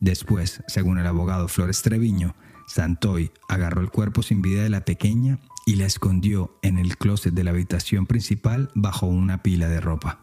Después, 0.00 0.64
según 0.66 0.98
el 0.98 1.06
abogado 1.06 1.46
Flores 1.46 1.80
Treviño, 1.82 2.34
Santoy 2.72 3.30
agarró 3.48 3.82
el 3.82 3.90
cuerpo 3.90 4.22
sin 4.22 4.40
vida 4.40 4.62
de 4.62 4.70
la 4.70 4.86
pequeña 4.86 5.40
y 5.66 5.74
la 5.74 5.84
escondió 5.84 6.58
en 6.62 6.78
el 6.78 6.96
closet 6.96 7.34
de 7.34 7.44
la 7.44 7.50
habitación 7.50 8.06
principal 8.06 8.70
bajo 8.74 9.04
una 9.04 9.42
pila 9.42 9.68
de 9.68 9.78
ropa. 9.78 10.20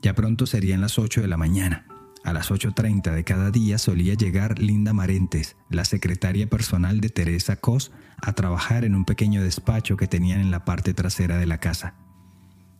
Ya 0.00 0.14
pronto 0.14 0.46
serían 0.46 0.80
las 0.80 1.00
8 1.00 1.22
de 1.22 1.26
la 1.26 1.36
mañana. 1.36 1.86
A 2.22 2.32
las 2.32 2.52
8.30 2.52 3.12
de 3.12 3.24
cada 3.24 3.50
día 3.50 3.78
solía 3.78 4.14
llegar 4.14 4.60
Linda 4.60 4.92
Marentes, 4.92 5.56
la 5.70 5.84
secretaria 5.84 6.48
personal 6.48 7.00
de 7.00 7.08
Teresa 7.08 7.56
Cos, 7.56 7.90
a 8.16 8.32
trabajar 8.32 8.84
en 8.84 8.94
un 8.94 9.04
pequeño 9.04 9.42
despacho 9.42 9.96
que 9.96 10.06
tenían 10.06 10.40
en 10.40 10.52
la 10.52 10.64
parte 10.64 10.94
trasera 10.94 11.36
de 11.38 11.46
la 11.46 11.58
casa. 11.58 11.94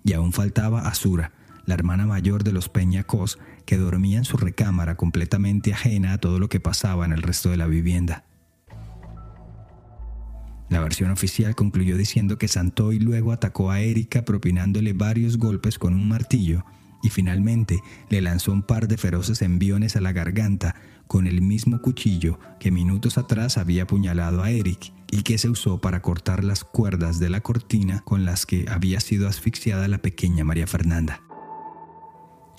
Y 0.04 0.12
aún 0.12 0.32
faltaba 0.32 0.82
Azura, 0.82 1.32
la 1.66 1.74
hermana 1.74 2.06
mayor 2.06 2.44
de 2.44 2.52
los 2.52 2.68
Peña 2.68 3.04
Cos, 3.04 3.38
que 3.66 3.76
dormía 3.76 4.18
en 4.18 4.24
su 4.24 4.36
recámara 4.36 4.96
completamente 4.96 5.72
ajena 5.72 6.12
a 6.12 6.18
todo 6.18 6.38
lo 6.38 6.48
que 6.48 6.60
pasaba 6.60 7.04
en 7.04 7.12
el 7.12 7.22
resto 7.22 7.50
de 7.50 7.56
la 7.56 7.66
vivienda. 7.66 8.24
La 10.68 10.80
versión 10.80 11.10
oficial 11.10 11.54
concluyó 11.54 11.98
diciendo 11.98 12.38
que 12.38 12.48
Santoy 12.48 12.98
luego 12.98 13.32
atacó 13.32 13.70
a 13.70 13.80
Erika 13.80 14.24
propinándole 14.24 14.94
varios 14.94 15.36
golpes 15.36 15.78
con 15.78 15.92
un 15.92 16.08
martillo 16.08 16.64
y 17.02 17.10
finalmente 17.10 17.80
le 18.08 18.22
lanzó 18.22 18.52
un 18.52 18.62
par 18.62 18.88
de 18.88 18.96
feroces 18.96 19.42
enviones 19.42 19.96
a 19.96 20.00
la 20.00 20.12
garganta 20.12 20.74
con 21.06 21.26
el 21.26 21.42
mismo 21.42 21.82
cuchillo 21.82 22.38
que 22.58 22.70
minutos 22.70 23.18
atrás 23.18 23.58
había 23.58 23.82
apuñalado 23.82 24.42
a 24.42 24.50
Eric 24.50 24.94
y 25.10 25.24
que 25.24 25.36
se 25.36 25.50
usó 25.50 25.78
para 25.78 26.00
cortar 26.00 26.42
las 26.42 26.64
cuerdas 26.64 27.18
de 27.18 27.28
la 27.28 27.42
cortina 27.42 28.00
con 28.00 28.24
las 28.24 28.46
que 28.46 28.64
había 28.70 28.98
sido 29.00 29.28
asfixiada 29.28 29.88
la 29.88 29.98
pequeña 29.98 30.42
María 30.42 30.66
Fernanda. 30.66 31.20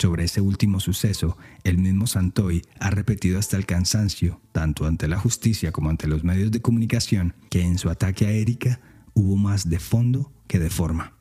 Sobre 0.04 0.24
ese 0.24 0.42
último 0.42 0.80
suceso, 0.80 1.38
el 1.62 1.78
mismo 1.78 2.06
Santoy 2.06 2.60
ha 2.78 2.90
repetido 2.90 3.38
hasta 3.38 3.56
el 3.56 3.64
cansancio, 3.64 4.38
tanto 4.52 4.84
ante 4.84 5.08
la 5.08 5.16
justicia 5.16 5.72
como 5.72 5.88
ante 5.88 6.08
los 6.08 6.24
medios 6.24 6.50
de 6.50 6.60
comunicación, 6.60 7.34
que 7.48 7.62
en 7.62 7.78
su 7.78 7.88
ataque 7.88 8.26
a 8.26 8.30
Erika 8.30 8.80
hubo 9.14 9.38
más 9.38 9.70
de 9.70 9.78
fondo 9.78 10.30
que 10.46 10.58
de 10.58 10.68
forma. 10.68 11.14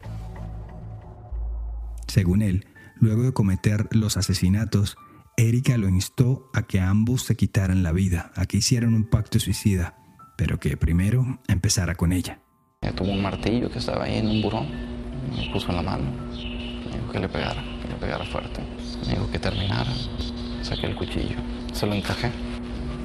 Según 2.09 2.41
él, 2.41 2.65
luego 2.97 3.23
de 3.23 3.31
cometer 3.31 3.87
los 3.91 4.17
asesinatos, 4.17 4.97
Erika 5.37 5.77
lo 5.77 5.87
instó 5.87 6.49
a 6.53 6.63
que 6.63 6.81
ambos 6.81 7.23
se 7.23 7.37
quitaran 7.37 7.83
la 7.83 7.93
vida, 7.93 8.33
a 8.35 8.47
que 8.47 8.57
hicieran 8.57 8.95
un 8.95 9.09
pacto 9.09 9.39
suicida, 9.39 9.95
pero 10.37 10.59
que 10.59 10.75
primero 10.75 11.39
empezara 11.47 11.95
con 11.95 12.11
ella. 12.11 12.41
Tuvo 12.97 13.13
un 13.13 13.21
martillo 13.21 13.71
que 13.71 13.79
estaba 13.79 14.03
ahí 14.03 14.17
en 14.17 14.27
un 14.27 14.41
burón, 14.41 14.67
me 15.29 15.53
puso 15.53 15.69
en 15.69 15.77
la 15.77 15.83
mano, 15.83 16.03
dijo 16.33 17.11
que 17.13 17.19
le 17.19 17.29
pegara, 17.29 17.63
pegara 18.03 18.25
fuerte, 18.25 18.61
me 19.07 19.31
que 19.31 19.39
terminara, 19.39 19.93
saqué 20.61 20.87
el 20.87 20.95
cuchillo, 20.95 21.37
se 21.71 21.85
lo 21.85 21.93
encajé 21.93 22.31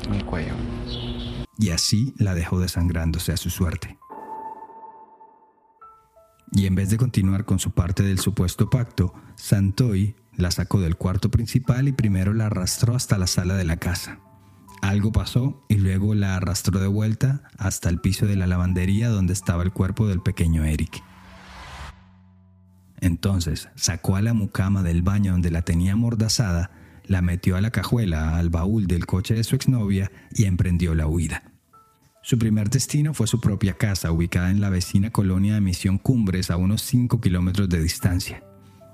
en 0.07 0.15
el 0.15 0.25
cuello. 0.25 0.55
Y 1.57 1.71
así 1.71 2.15
la 2.19 2.35
dejó 2.35 2.59
desangrándose 2.59 3.33
a 3.33 3.37
su 3.37 3.49
suerte. 3.49 3.97
Y 6.51 6.67
en 6.67 6.75
vez 6.75 6.91
de 6.91 6.97
continuar 6.97 7.45
con 7.45 7.61
su 7.61 7.71
parte 7.71 8.03
del 8.03 8.19
supuesto 8.19 8.71
pacto, 8.71 9.15
Santoy 9.37 10.17
la 10.35 10.51
sacó 10.51 10.81
del 10.81 10.97
cuarto 10.97 11.31
principal 11.31 11.87
y 11.87 11.93
primero 11.93 12.35
la 12.35 12.47
arrastró 12.47 12.97
hasta 12.97 13.19
la 13.19 13.29
sala 13.29 13.55
de 13.55 13.65
la 13.65 13.77
casa. 13.77 14.19
Algo 14.83 15.13
pasó 15.13 15.65
y 15.69 15.77
luego 15.77 16.15
la 16.17 16.37
arrastró 16.37 16.81
de 16.81 16.89
vuelta 16.89 17.43
hasta 17.57 17.89
el 17.89 18.01
piso 18.01 18.27
de 18.27 18.35
la 18.35 18.49
lavandería 18.49 19.11
donde 19.11 19.33
estaba 19.33 19.63
el 19.63 19.73
cuerpo 19.73 20.09
del 20.09 20.23
pequeño 20.23 20.65
Eric. 20.65 21.05
Entonces 23.01 23.69
sacó 23.75 24.17
a 24.17 24.23
la 24.23 24.35
mucama 24.35 24.83
del 24.83 25.03
baño 25.03 25.33
donde 25.33 25.51
la 25.51 25.63
tenía 25.63 25.93
amordazada, 25.93 26.71
la 27.07 27.23
metió 27.23 27.57
a 27.57 27.61
la 27.61 27.71
cajuela, 27.71 28.37
al 28.37 28.51
baúl 28.51 28.87
del 28.87 29.07
coche 29.07 29.35
de 29.35 29.45
su 29.45 29.57
exnovia 29.57 30.11
y 30.35 30.45
emprendió 30.45 30.95
la 30.95 31.07
huida. 31.07 31.53
Su 32.23 32.39
primer 32.39 32.69
destino 32.69 33.15
fue 33.15 33.27
su 33.27 33.41
propia 33.41 33.75
casa, 33.75 34.13
ubicada 34.13 34.51
en 34.51 34.61
la 34.61 34.69
vecina 34.69 35.11
colonia 35.11 35.55
de 35.55 35.61
Misión 35.63 35.97
Cumbres 35.99 36.51
a 36.51 36.57
unos 36.57 36.83
5 36.83 37.21
kilómetros 37.21 37.69
de 37.69 37.81
distancia. 37.81 38.43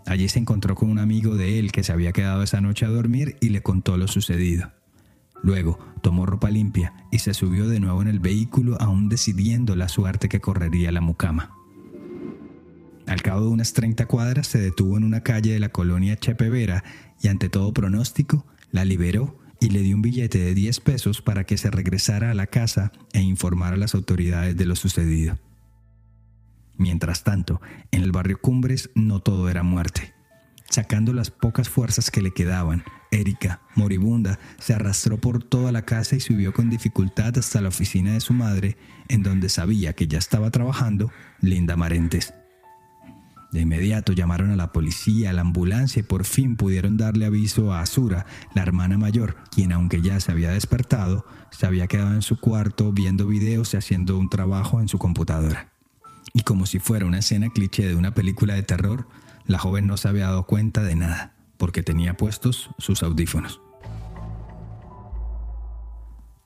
Allí 0.06 0.28
se 0.28 0.38
encontró 0.38 0.75
con 0.75 0.90
un 0.90 0.99
amigo 0.99 1.34
de 1.34 1.58
él 1.58 1.73
que 1.73 1.82
se 1.82 1.92
había 1.92 2.12
quedado 2.12 2.42
esa 2.42 2.61
noche 2.61 2.84
a 2.84 2.90
dormir 2.90 3.37
y 3.40 3.49
le 3.49 3.62
contó 3.62 3.96
lo 3.96 4.06
sucedido. 4.06 4.70
Luego 5.42 5.78
tomó 6.02 6.26
ropa 6.26 6.50
limpia 6.50 6.94
y 7.11 7.18
se 7.18 7.34
subió 7.34 7.68
de 7.68 7.80
nuevo 7.80 8.02
en 8.02 8.08
el 8.08 8.20
vehículo 8.20 8.80
aún 8.80 9.08
decidiendo 9.08 9.75
la 9.75 9.88
suerte 9.88 10.28
que 10.28 10.40
correría 10.40 10.92
la 10.92 11.00
mucama. 11.00 11.50
Al 13.06 13.23
cabo 13.23 13.42
de 13.42 13.49
unas 13.49 13.73
30 13.73 14.06
cuadras 14.06 14.46
se 14.46 14.58
detuvo 14.58 14.96
en 14.96 15.04
una 15.04 15.23
calle 15.23 15.52
de 15.52 15.61
la 15.61 15.68
colonia 15.68 16.16
Chepevera 16.16 16.84
y 17.20 17.28
ante 17.28 17.49
todo 17.49 17.73
pronóstico 17.73 18.46
la 18.70 18.84
liberó 18.84 19.38
y 19.61 19.70
le 19.70 19.80
dio 19.80 19.96
un 19.96 20.02
billete 20.02 20.38
de 20.38 20.54
10 20.54 20.80
pesos 20.80 21.23
para 21.23 21.44
que 21.44 21.58
se 21.58 21.70
regresara 21.70 22.30
a 22.30 22.34
la 22.34 22.46
casa 22.46 22.92
e 23.12 23.20
informara 23.20 23.76
a 23.76 23.78
las 23.78 23.94
autoridades 23.94 24.56
de 24.56 24.66
lo 24.66 24.76
sucedido. 24.76 25.38
Mientras 26.76 27.25
tanto, 27.25 27.61
en 27.90 28.02
el 28.02 28.12
barrio 28.12 28.40
Cumbres 28.40 28.90
no 28.94 29.20
todo 29.20 29.49
era 29.49 29.62
muerte. 29.62 30.12
Sacando 30.68 31.12
las 31.12 31.30
pocas 31.30 31.68
fuerzas 31.68 32.11
que 32.11 32.20
le 32.20 32.32
quedaban, 32.32 32.82
Erika, 33.12 33.62
moribunda, 33.76 34.40
se 34.58 34.75
arrastró 34.75 35.18
por 35.18 35.44
toda 35.44 35.70
la 35.70 35.82
casa 35.82 36.16
y 36.16 36.20
subió 36.20 36.52
con 36.52 36.68
dificultad 36.68 37.38
hasta 37.38 37.61
la 37.61 37.68
oficina 37.68 38.14
de 38.14 38.20
su 38.20 38.32
madre, 38.32 38.76
en 39.08 39.23
donde 39.23 39.50
sabía 39.50 39.92
que 39.92 40.08
ya 40.08 40.18
estaba 40.18 40.50
trabajando 40.50 41.12
Linda 41.40 41.76
Marentes. 41.76 42.34
De 43.54 43.62
inmediato 43.62 44.12
llamaron 44.12 44.50
a 44.50 44.56
la 44.56 44.73
policía, 44.73 45.30
a 45.30 45.32
la 45.32 45.40
ambulancia 45.40 46.00
y 46.00 46.02
por 46.02 46.26
fin 46.26 46.56
pudieron 46.56 46.99
darle 46.99 47.25
aviso 47.25 47.73
a 47.73 47.80
Azura, 47.80 48.26
la 48.54 48.61
hermana 48.61 48.99
mayor, 48.99 49.37
quien 49.50 49.73
aunque 49.73 50.02
ya 50.02 50.20
se 50.20 50.30
había 50.30 50.50
despertado, 50.50 51.25
se 51.50 51.64
había 51.64 51.87
quedado 51.87 52.14
en 52.14 52.23
su 52.23 52.38
cuarto 52.38 52.92
viendo 52.92 53.26
videos 53.26 53.73
y 53.73 53.78
haciendo 53.78 54.18
un 54.18 54.28
trabajo 54.28 54.80
en 54.80 54.88
su 54.88 54.99
computadora 54.99 55.75
y 56.34 56.42
como 56.42 56.66
si 56.66 56.80
fuera 56.80 57.06
una 57.06 57.20
escena 57.20 57.49
cliché 57.49 57.87
de 57.87 57.94
una 57.94 58.12
película 58.12 58.54
de 58.54 58.64
terror, 58.64 59.06
la 59.46 59.58
joven 59.58 59.87
no 59.87 59.96
se 59.96 60.08
había 60.08 60.25
dado 60.25 60.46
cuenta 60.46 60.82
de 60.82 60.96
nada, 60.96 61.32
porque 61.56 61.82
tenía 61.82 62.16
puestos 62.16 62.70
sus 62.78 63.02
audífonos. 63.02 63.63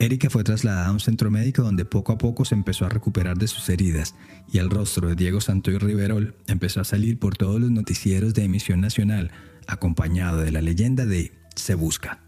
Erika 0.01 0.31
fue 0.31 0.45
trasladada 0.45 0.87
a 0.87 0.93
un 0.93 1.01
centro 1.01 1.29
médico 1.29 1.63
donde 1.63 1.85
poco 1.85 2.13
a 2.13 2.19
poco 2.19 2.45
se 2.45 2.55
empezó 2.55 2.87
a 2.87 2.89
recuperar 2.89 3.37
de 3.37 3.49
sus 3.49 3.69
heridas 3.69 4.15
y 4.51 4.59
el 4.59 4.71
rostro 4.71 5.09
de 5.09 5.17
Diego 5.17 5.41
Santoy 5.41 5.77
Riverol 5.77 6.37
empezó 6.47 6.81
a 6.81 6.85
salir 6.85 7.19
por 7.19 7.37
todos 7.37 7.61
los 7.61 7.73
noticieros 7.73 8.33
de 8.33 8.45
emisión 8.45 8.81
nacional, 8.81 9.33
acompañado 9.67 10.39
de 10.39 10.53
la 10.53 10.63
leyenda 10.63 11.05
de 11.05 11.33
Se 11.57 11.75
Busca. 11.75 12.21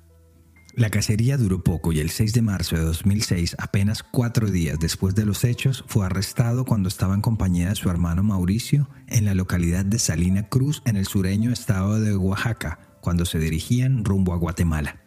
La 0.74 0.90
cacería 0.90 1.36
duró 1.36 1.62
poco 1.62 1.92
y 1.92 2.00
el 2.00 2.10
6 2.10 2.32
de 2.32 2.42
marzo 2.42 2.74
de 2.74 2.82
2006, 2.82 3.54
apenas 3.58 4.02
cuatro 4.02 4.50
días 4.50 4.78
después 4.80 5.14
de 5.14 5.24
los 5.24 5.44
hechos, 5.44 5.84
fue 5.86 6.06
arrestado 6.06 6.64
cuando 6.64 6.88
estaba 6.88 7.14
en 7.14 7.20
compañía 7.20 7.68
de 7.68 7.76
su 7.76 7.88
hermano 7.88 8.24
Mauricio 8.24 8.88
en 9.06 9.24
la 9.24 9.34
localidad 9.34 9.84
de 9.84 10.00
Salina 10.00 10.48
Cruz, 10.48 10.82
en 10.86 10.96
el 10.96 11.06
sureño 11.06 11.52
estado 11.52 12.00
de 12.00 12.16
Oaxaca, 12.16 12.80
cuando 13.00 13.24
se 13.26 13.38
dirigían 13.38 14.04
rumbo 14.04 14.32
a 14.32 14.38
Guatemala. 14.38 15.00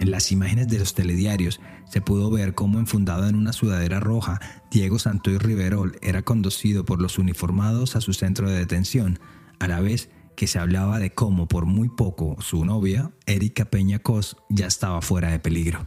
En 0.00 0.10
las 0.10 0.32
imágenes 0.32 0.66
de 0.68 0.78
los 0.78 0.94
telediarios 0.94 1.60
se 1.84 2.00
pudo 2.00 2.30
ver 2.30 2.54
cómo 2.54 2.78
enfundado 2.78 3.28
en 3.28 3.36
una 3.36 3.52
sudadera 3.52 4.00
roja, 4.00 4.40
Diego 4.70 4.98
Santoy 4.98 5.36
Riverol 5.36 5.98
era 6.00 6.22
conducido 6.22 6.86
por 6.86 7.02
los 7.02 7.18
uniformados 7.18 7.96
a 7.96 8.00
su 8.00 8.14
centro 8.14 8.48
de 8.48 8.58
detención, 8.58 9.18
a 9.58 9.68
la 9.68 9.80
vez 9.80 10.08
que 10.36 10.46
se 10.46 10.58
hablaba 10.58 10.98
de 10.98 11.12
cómo 11.12 11.48
por 11.48 11.66
muy 11.66 11.90
poco 11.90 12.40
su 12.40 12.64
novia, 12.64 13.10
Erika 13.26 13.66
Peña 13.66 13.98
Cos, 13.98 14.38
ya 14.48 14.66
estaba 14.66 15.02
fuera 15.02 15.30
de 15.32 15.38
peligro. 15.38 15.86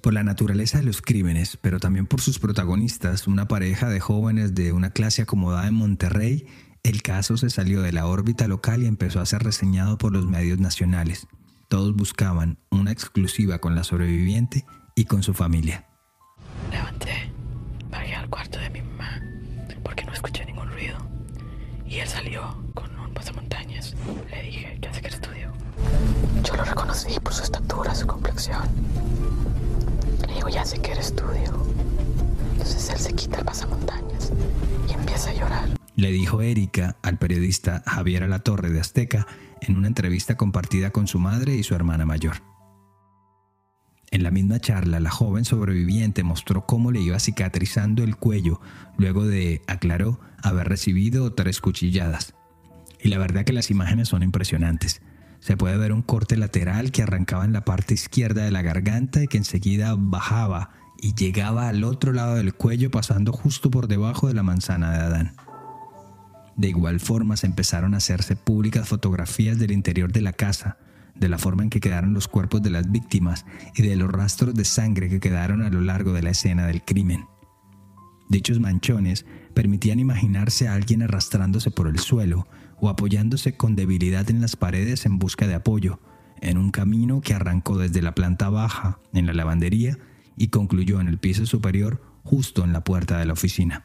Por 0.00 0.14
la 0.14 0.22
naturaleza 0.22 0.78
de 0.78 0.84
los 0.84 1.02
crímenes, 1.02 1.58
pero 1.60 1.80
también 1.80 2.06
por 2.06 2.20
sus 2.20 2.38
protagonistas, 2.38 3.26
una 3.26 3.48
pareja 3.48 3.88
de 3.88 3.98
jóvenes 3.98 4.54
de 4.54 4.72
una 4.72 4.90
clase 4.90 5.22
acomodada 5.22 5.66
en 5.66 5.74
Monterrey, 5.74 6.46
el 6.84 7.02
caso 7.02 7.36
se 7.36 7.50
salió 7.50 7.82
de 7.82 7.90
la 7.90 8.06
órbita 8.06 8.46
local 8.46 8.84
y 8.84 8.86
empezó 8.86 9.18
a 9.18 9.26
ser 9.26 9.42
reseñado 9.42 9.98
por 9.98 10.12
los 10.12 10.26
medios 10.26 10.60
nacionales. 10.60 11.26
Todos 11.68 11.94
buscaban 11.94 12.58
una 12.70 12.92
exclusiva 12.92 13.58
con 13.58 13.74
la 13.74 13.84
sobreviviente 13.84 14.64
y 14.94 15.04
con 15.04 15.22
su 15.22 15.34
familia. 15.34 15.86
Levanté, 16.70 17.32
bajé 17.90 18.14
al 18.14 18.28
cuarto 18.28 18.58
de 18.58 18.70
mi 18.70 18.82
mamá, 18.82 19.20
porque 19.82 20.04
no 20.04 20.12
escuché 20.12 20.44
ningún 20.44 20.70
ruido. 20.70 20.98
Y 21.86 21.98
él 21.98 22.08
salió 22.08 22.64
pasamontañas. 23.14 23.94
Le 24.30 24.42
dije, 24.42 24.78
¿qué 24.82 24.88
hace 24.88 25.00
que 25.00 25.08
estudio? 25.08 25.52
Yo 26.42 26.56
lo 26.56 26.64
reconocí 26.64 27.18
por 27.20 27.32
su 27.32 27.42
estatura, 27.42 27.94
su 27.94 28.06
complexión. 28.06 28.62
Le 30.26 30.34
digo, 30.34 30.48
ya 30.50 30.64
sé 30.64 30.78
que 30.82 30.92
eres 30.92 31.06
estudio. 31.06 31.64
Entonces 32.52 32.90
él 32.90 32.98
se 32.98 33.12
quita 33.14 33.38
el 33.38 33.44
pasamontañas 33.44 34.30
y 34.88 34.92
empieza 34.92 35.30
a 35.30 35.34
llorar. 35.34 35.68
Le 35.96 36.10
dijo 36.10 36.42
Erika 36.42 36.96
al 37.02 37.18
periodista 37.18 37.82
Javier 37.86 38.24
Alatorre 38.24 38.70
de 38.70 38.80
Azteca 38.80 39.26
en 39.66 39.76
una 39.76 39.88
entrevista 39.88 40.36
compartida 40.36 40.90
con 40.90 41.06
su 41.06 41.18
madre 41.18 41.54
y 41.54 41.62
su 41.62 41.74
hermana 41.74 42.04
mayor. 42.04 42.42
En 44.10 44.22
la 44.22 44.30
misma 44.30 44.60
charla, 44.60 45.00
la 45.00 45.10
joven 45.10 45.44
sobreviviente 45.44 46.22
mostró 46.22 46.66
cómo 46.66 46.92
le 46.92 47.00
iba 47.00 47.18
cicatrizando 47.18 48.04
el 48.04 48.16
cuello 48.16 48.60
luego 48.96 49.26
de, 49.26 49.62
aclaró, 49.66 50.20
haber 50.42 50.68
recibido 50.68 51.32
tres 51.32 51.60
cuchilladas. 51.60 52.34
Y 53.02 53.08
la 53.08 53.18
verdad 53.18 53.44
que 53.44 53.52
las 53.52 53.70
imágenes 53.70 54.08
son 54.08 54.22
impresionantes. 54.22 55.02
Se 55.40 55.56
puede 55.56 55.76
ver 55.76 55.92
un 55.92 56.02
corte 56.02 56.36
lateral 56.36 56.92
que 56.92 57.02
arrancaba 57.02 57.44
en 57.44 57.52
la 57.52 57.64
parte 57.64 57.94
izquierda 57.94 58.44
de 58.44 58.50
la 58.50 58.62
garganta 58.62 59.22
y 59.22 59.26
que 59.26 59.36
enseguida 59.36 59.94
bajaba 59.98 60.70
y 61.02 61.14
llegaba 61.14 61.68
al 61.68 61.84
otro 61.84 62.12
lado 62.12 62.36
del 62.36 62.54
cuello 62.54 62.90
pasando 62.90 63.32
justo 63.32 63.70
por 63.70 63.88
debajo 63.88 64.28
de 64.28 64.34
la 64.34 64.42
manzana 64.42 64.92
de 64.92 64.98
Adán. 64.98 65.36
De 66.56 66.68
igual 66.68 67.00
forma 67.00 67.36
se 67.36 67.46
empezaron 67.46 67.94
a 67.94 67.98
hacerse 67.98 68.36
públicas 68.36 68.88
fotografías 68.88 69.58
del 69.58 69.72
interior 69.72 70.12
de 70.12 70.20
la 70.20 70.32
casa, 70.32 70.78
de 71.14 71.28
la 71.28 71.38
forma 71.38 71.62
en 71.62 71.70
que 71.70 71.80
quedaron 71.80 72.14
los 72.14 72.28
cuerpos 72.28 72.62
de 72.62 72.70
las 72.70 72.90
víctimas 72.90 73.44
y 73.74 73.82
de 73.82 73.96
los 73.96 74.10
rastros 74.10 74.54
de 74.54 74.64
sangre 74.64 75.08
que 75.08 75.20
quedaron 75.20 75.62
a 75.62 75.70
lo 75.70 75.80
largo 75.80 76.12
de 76.12 76.22
la 76.22 76.30
escena 76.30 76.66
del 76.66 76.82
crimen. 76.82 77.26
Dichos 78.28 78.58
manchones 78.58 79.26
permitían 79.52 80.00
imaginarse 80.00 80.66
a 80.66 80.74
alguien 80.74 81.02
arrastrándose 81.02 81.70
por 81.70 81.88
el 81.88 81.98
suelo 81.98 82.48
o 82.80 82.88
apoyándose 82.88 83.56
con 83.56 83.76
debilidad 83.76 84.28
en 84.30 84.40
las 84.40 84.56
paredes 84.56 85.06
en 85.06 85.18
busca 85.18 85.46
de 85.46 85.54
apoyo, 85.54 86.00
en 86.40 86.58
un 86.58 86.70
camino 86.70 87.20
que 87.20 87.34
arrancó 87.34 87.78
desde 87.78 88.02
la 88.02 88.14
planta 88.14 88.48
baja, 88.48 88.98
en 89.12 89.26
la 89.26 89.32
lavandería, 89.32 89.98
y 90.36 90.48
concluyó 90.48 91.00
en 91.00 91.08
el 91.08 91.18
piso 91.18 91.46
superior, 91.46 92.02
justo 92.24 92.64
en 92.64 92.72
la 92.72 92.82
puerta 92.82 93.18
de 93.18 93.26
la 93.26 93.34
oficina. 93.34 93.84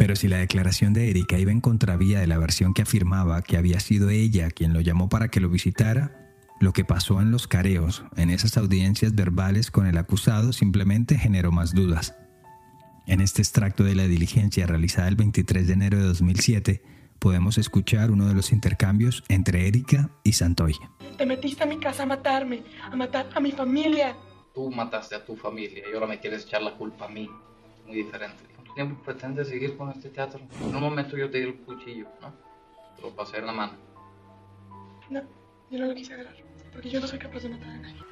Pero 0.00 0.16
si 0.16 0.28
la 0.28 0.38
declaración 0.38 0.94
de 0.94 1.10
Erika 1.10 1.38
iba 1.38 1.52
en 1.52 1.60
contravía 1.60 2.20
de 2.20 2.26
la 2.26 2.38
versión 2.38 2.72
que 2.72 2.80
afirmaba 2.80 3.42
que 3.42 3.58
había 3.58 3.80
sido 3.80 4.08
ella 4.08 4.50
quien 4.50 4.72
lo 4.72 4.80
llamó 4.80 5.10
para 5.10 5.28
que 5.28 5.40
lo 5.40 5.50
visitara, 5.50 6.32
lo 6.58 6.72
que 6.72 6.86
pasó 6.86 7.20
en 7.20 7.30
los 7.30 7.46
careos, 7.46 8.02
en 8.16 8.30
esas 8.30 8.56
audiencias 8.56 9.14
verbales 9.14 9.70
con 9.70 9.86
el 9.86 9.98
acusado, 9.98 10.54
simplemente 10.54 11.18
generó 11.18 11.52
más 11.52 11.74
dudas. 11.74 12.16
En 13.06 13.20
este 13.20 13.42
extracto 13.42 13.84
de 13.84 13.94
la 13.94 14.04
diligencia 14.04 14.66
realizada 14.66 15.06
el 15.06 15.16
23 15.16 15.66
de 15.66 15.72
enero 15.74 15.98
de 15.98 16.04
2007, 16.04 16.82
podemos 17.18 17.58
escuchar 17.58 18.10
uno 18.10 18.26
de 18.26 18.32
los 18.32 18.52
intercambios 18.52 19.22
entre 19.28 19.68
Erika 19.68 20.08
y 20.24 20.32
Santoy. 20.32 20.76
Te 21.18 21.26
metiste 21.26 21.64
a 21.64 21.66
mi 21.66 21.78
casa 21.78 22.04
a 22.04 22.06
matarme, 22.06 22.62
a 22.90 22.96
matar 22.96 23.28
a 23.34 23.40
mi 23.40 23.52
familia. 23.52 24.16
Tú 24.54 24.70
mataste 24.70 25.14
a 25.14 25.26
tu 25.26 25.36
familia 25.36 25.82
y 25.90 25.94
ahora 25.94 26.06
me 26.06 26.18
quieres 26.18 26.46
echar 26.46 26.62
la 26.62 26.74
culpa 26.74 27.04
a 27.04 27.08
mí. 27.10 27.28
Muy 27.86 27.96
diferente. 27.96 28.49
¿Cuánto 28.80 28.94
tiempo 28.94 29.04
pretendes 29.04 29.48
seguir 29.48 29.76
con 29.76 29.90
este 29.90 30.08
teatro? 30.08 30.40
En 30.58 30.74
un 30.74 30.80
momento 30.80 31.14
yo 31.14 31.30
te 31.30 31.36
di 31.36 31.44
el 31.44 31.56
cuchillo, 31.56 32.06
¿no? 32.22 32.32
Te 32.96 33.02
lo 33.02 33.14
pasé 33.14 33.36
en 33.36 33.46
la 33.46 33.52
mano. 33.52 33.74
No, 35.10 35.20
yo 35.70 35.78
no 35.80 35.86
lo 35.86 35.94
quise 35.94 36.14
agarrar, 36.14 36.34
porque 36.72 36.88
yo 36.88 36.98
no 36.98 37.06
soy 37.06 37.18
capaz 37.18 37.42
de 37.42 37.50
matar 37.50 37.68
a 37.68 37.76
nadie. 37.76 38.02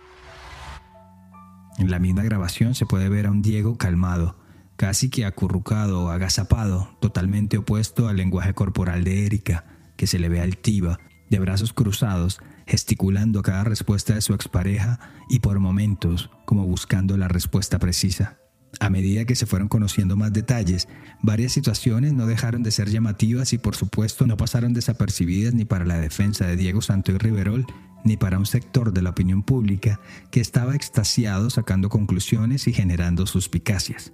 En 1.79 1.91
la 1.91 1.99
misma 1.99 2.23
grabación 2.23 2.75
se 2.75 2.85
puede 2.85 3.09
ver 3.09 3.25
a 3.25 3.31
un 3.31 3.41
Diego 3.41 3.79
calmado, 3.79 4.37
casi 4.77 5.09
que 5.09 5.25
acurrucado 5.25 6.05
o 6.05 6.09
agazapado, 6.11 6.91
totalmente 7.01 7.57
opuesto 7.57 8.07
al 8.07 8.19
lenguaje 8.19 8.53
corporal 8.53 9.05
de 9.05 9.25
Erika, 9.25 9.65
que 9.97 10.07
se 10.07 10.19
le 10.19 10.29
ve 10.29 10.43
altiva, 10.43 10.99
de 11.31 11.39
brazos 11.39 11.73
cruzados, 11.73 12.43
gesticulando 12.67 13.41
a 13.41 13.43
cada 13.43 13.65
respuesta 13.65 14.15
de 14.15 14.21
su 14.21 14.35
expareja 14.35 15.01
y 15.31 15.39
por 15.39 15.61
momentos 15.61 16.29
como 16.45 16.67
buscando 16.67 17.17
la 17.17 17.29
respuesta 17.29 17.79
precisa. 17.79 18.39
A 18.81 18.91
medida 18.91 19.25
que 19.25 19.35
se 19.35 19.47
fueron 19.47 19.69
conociendo 19.69 20.17
más 20.17 20.33
detalles, 20.33 20.89
varias 21.21 21.53
situaciones 21.53 22.13
no 22.13 22.27
dejaron 22.27 22.63
de 22.63 22.71
ser 22.71 22.91
llamativas 22.91 23.53
y 23.53 23.59
por 23.59 23.75
supuesto 23.75 24.27
no 24.27 24.37
pasaron 24.37 24.73
desapercibidas 24.73 25.55
ni 25.55 25.65
para 25.65 25.85
la 25.85 25.99
defensa 25.99 26.47
de 26.47 26.57
Diego 26.57 26.81
Santo 26.81 27.11
y 27.11 27.19
Riverol, 27.19 27.67
ni 28.05 28.17
para 28.17 28.39
un 28.39 28.47
sector 28.47 28.93
de 28.93 29.03
la 29.03 29.11
opinión 29.11 29.43
pública 29.43 30.01
que 30.31 30.41
estaba 30.41 30.77
extasiado 30.77 31.51
sacando 31.51 31.89
conclusiones 31.89 32.69
y 32.69 32.73
generando 32.73 33.27
suspicacias. 33.27 34.13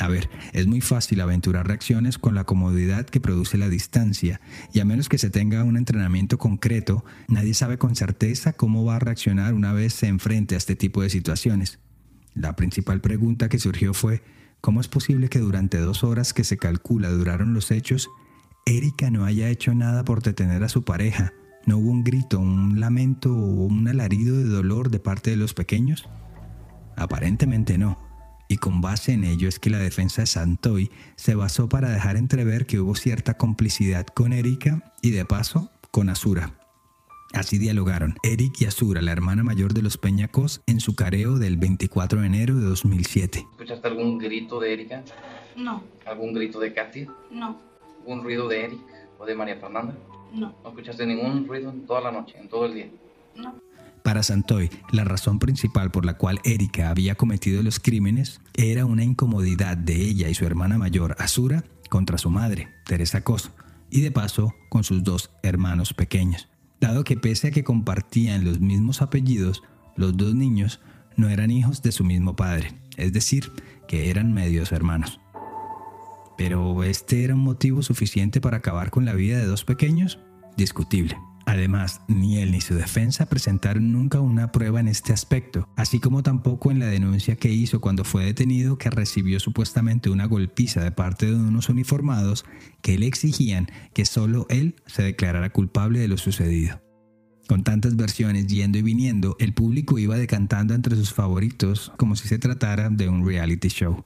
A 0.00 0.08
ver, 0.08 0.30
es 0.52 0.66
muy 0.66 0.80
fácil 0.80 1.20
aventurar 1.20 1.66
reacciones 1.66 2.18
con 2.18 2.34
la 2.34 2.44
comodidad 2.44 3.04
que 3.04 3.20
produce 3.20 3.58
la 3.58 3.68
distancia, 3.68 4.40
y 4.72 4.80
a 4.80 4.84
menos 4.84 5.08
que 5.08 5.18
se 5.18 5.28
tenga 5.28 5.64
un 5.64 5.76
entrenamiento 5.76 6.38
concreto, 6.38 7.04
nadie 7.26 7.52
sabe 7.52 7.78
con 7.78 7.96
certeza 7.96 8.52
cómo 8.52 8.84
va 8.84 8.96
a 8.96 9.00
reaccionar 9.00 9.54
una 9.54 9.72
vez 9.72 9.94
se 9.94 10.06
enfrente 10.06 10.54
a 10.54 10.58
este 10.58 10.76
tipo 10.76 11.02
de 11.02 11.10
situaciones. 11.10 11.80
La 12.38 12.54
principal 12.54 13.00
pregunta 13.00 13.48
que 13.48 13.58
surgió 13.58 13.92
fue, 13.94 14.22
¿cómo 14.60 14.80
es 14.80 14.86
posible 14.86 15.28
que 15.28 15.40
durante 15.40 15.78
dos 15.78 16.04
horas 16.04 16.32
que 16.32 16.44
se 16.44 16.56
calcula 16.56 17.10
duraron 17.10 17.52
los 17.52 17.72
hechos, 17.72 18.08
Erika 18.64 19.10
no 19.10 19.24
haya 19.24 19.48
hecho 19.48 19.74
nada 19.74 20.04
por 20.04 20.22
detener 20.22 20.62
a 20.62 20.68
su 20.68 20.84
pareja? 20.84 21.32
¿No 21.66 21.78
hubo 21.78 21.90
un 21.90 22.04
grito, 22.04 22.38
un 22.38 22.78
lamento 22.78 23.34
o 23.34 23.66
un 23.66 23.88
alarido 23.88 24.36
de 24.36 24.44
dolor 24.44 24.90
de 24.90 25.00
parte 25.00 25.30
de 25.30 25.36
los 25.36 25.52
pequeños? 25.52 26.08
Aparentemente 26.96 27.76
no 27.76 27.98
y 28.48 28.56
con 28.56 28.80
base 28.80 29.12
en 29.12 29.24
ello 29.24 29.48
es 29.48 29.58
que 29.58 29.68
la 29.68 29.78
defensa 29.78 30.22
de 30.22 30.26
Santoy 30.26 30.90
se 31.16 31.34
basó 31.34 31.68
para 31.68 31.90
dejar 31.90 32.16
entrever 32.16 32.66
que 32.66 32.80
hubo 32.80 32.94
cierta 32.94 33.34
complicidad 33.34 34.06
con 34.06 34.32
Erika 34.32 34.94
y 35.02 35.10
de 35.10 35.24
paso 35.26 35.70
con 35.90 36.08
Azura. 36.08 36.57
Así 37.34 37.58
dialogaron 37.58 38.14
Eric 38.22 38.60
y 38.60 38.64
Azura, 38.64 39.02
la 39.02 39.12
hermana 39.12 39.42
mayor 39.44 39.74
de 39.74 39.82
los 39.82 39.98
Peñacos, 39.98 40.62
en 40.66 40.80
su 40.80 40.94
careo 40.94 41.38
del 41.38 41.56
24 41.58 42.20
de 42.22 42.26
enero 42.26 42.56
de 42.56 42.64
2007. 42.64 43.46
¿Escuchaste 43.52 43.86
algún 43.88 44.18
grito 44.18 44.58
de 44.60 44.72
Erika? 44.72 45.04
No, 45.56 45.82
¿Algún 46.06 46.32
grito 46.32 46.58
de 46.58 46.72
Katy? 46.72 47.06
no, 47.30 47.60
¿Algún 48.00 48.22
ruido 48.24 48.48
de 48.48 48.64
Eric 48.64 48.78
o 49.18 49.26
de 49.26 49.34
María 49.34 49.56
Fernanda? 49.56 49.94
no, 50.32 50.54
¿No 50.62 50.68
escuchaste 50.68 51.06
ningún 51.06 51.46
ruido 51.46 51.70
en 51.70 51.84
toda 51.86 52.00
la 52.00 52.10
noche, 52.12 52.36
en 52.38 52.48
todo 52.48 52.66
el 52.66 52.74
día? 52.74 52.88
no. 53.36 53.54
Para 54.04 54.22
Santoy, 54.22 54.70
la 54.90 55.04
razón 55.04 55.38
principal 55.38 55.90
por 55.90 56.06
la 56.06 56.16
cual 56.16 56.40
Erika 56.44 56.88
había 56.88 57.14
cometido 57.16 57.62
los 57.62 57.78
crímenes 57.78 58.40
era 58.54 58.86
una 58.86 59.04
incomodidad 59.04 59.76
de 59.76 59.96
ella 59.96 60.30
y 60.30 60.34
su 60.34 60.46
hermana 60.46 60.78
mayor, 60.78 61.14
Azura, 61.18 61.62
contra 61.90 62.16
su 62.16 62.30
madre, 62.30 62.68
Teresa 62.86 63.22
Cos, 63.22 63.50
y 63.90 64.00
de 64.00 64.10
paso 64.10 64.54
con 64.70 64.82
sus 64.82 65.02
dos 65.04 65.30
hermanos 65.42 65.92
pequeños, 65.92 66.48
dado 66.80 67.04
que 67.04 67.16
pese 67.16 67.48
a 67.48 67.50
que 67.50 67.64
compartían 67.64 68.44
los 68.44 68.60
mismos 68.60 69.02
apellidos, 69.02 69.62
los 69.96 70.16
dos 70.16 70.34
niños 70.34 70.80
no 71.16 71.28
eran 71.28 71.50
hijos 71.50 71.82
de 71.82 71.92
su 71.92 72.04
mismo 72.04 72.36
padre, 72.36 72.74
es 72.96 73.12
decir, 73.12 73.50
que 73.88 74.10
eran 74.10 74.32
medios 74.32 74.72
hermanos. 74.72 75.20
Pero 76.36 76.84
¿este 76.84 77.24
era 77.24 77.34
un 77.34 77.40
motivo 77.40 77.82
suficiente 77.82 78.40
para 78.40 78.58
acabar 78.58 78.90
con 78.90 79.04
la 79.04 79.14
vida 79.14 79.38
de 79.38 79.46
dos 79.46 79.64
pequeños? 79.64 80.20
Discutible. 80.56 81.16
Además, 81.48 82.02
ni 82.08 82.36
él 82.40 82.50
ni 82.50 82.60
su 82.60 82.74
defensa 82.74 83.24
presentaron 83.24 83.90
nunca 83.90 84.20
una 84.20 84.52
prueba 84.52 84.80
en 84.80 84.86
este 84.86 85.14
aspecto, 85.14 85.66
así 85.76 85.98
como 85.98 86.22
tampoco 86.22 86.70
en 86.70 86.78
la 86.78 86.88
denuncia 86.88 87.36
que 87.36 87.50
hizo 87.50 87.80
cuando 87.80 88.04
fue 88.04 88.26
detenido 88.26 88.76
que 88.76 88.90
recibió 88.90 89.40
supuestamente 89.40 90.10
una 90.10 90.26
golpiza 90.26 90.84
de 90.84 90.92
parte 90.92 91.24
de 91.24 91.36
unos 91.36 91.70
uniformados 91.70 92.44
que 92.82 92.98
le 92.98 93.06
exigían 93.06 93.66
que 93.94 94.04
solo 94.04 94.44
él 94.50 94.76
se 94.84 95.02
declarara 95.02 95.48
culpable 95.48 96.00
de 96.00 96.08
lo 96.08 96.18
sucedido. 96.18 96.82
Con 97.48 97.64
tantas 97.64 97.96
versiones 97.96 98.46
yendo 98.46 98.76
y 98.76 98.82
viniendo, 98.82 99.34
el 99.40 99.54
público 99.54 99.98
iba 99.98 100.18
decantando 100.18 100.74
entre 100.74 100.96
sus 100.96 101.14
favoritos 101.14 101.92
como 101.96 102.14
si 102.14 102.28
se 102.28 102.38
tratara 102.38 102.90
de 102.90 103.08
un 103.08 103.26
reality 103.26 103.68
show. 103.68 104.04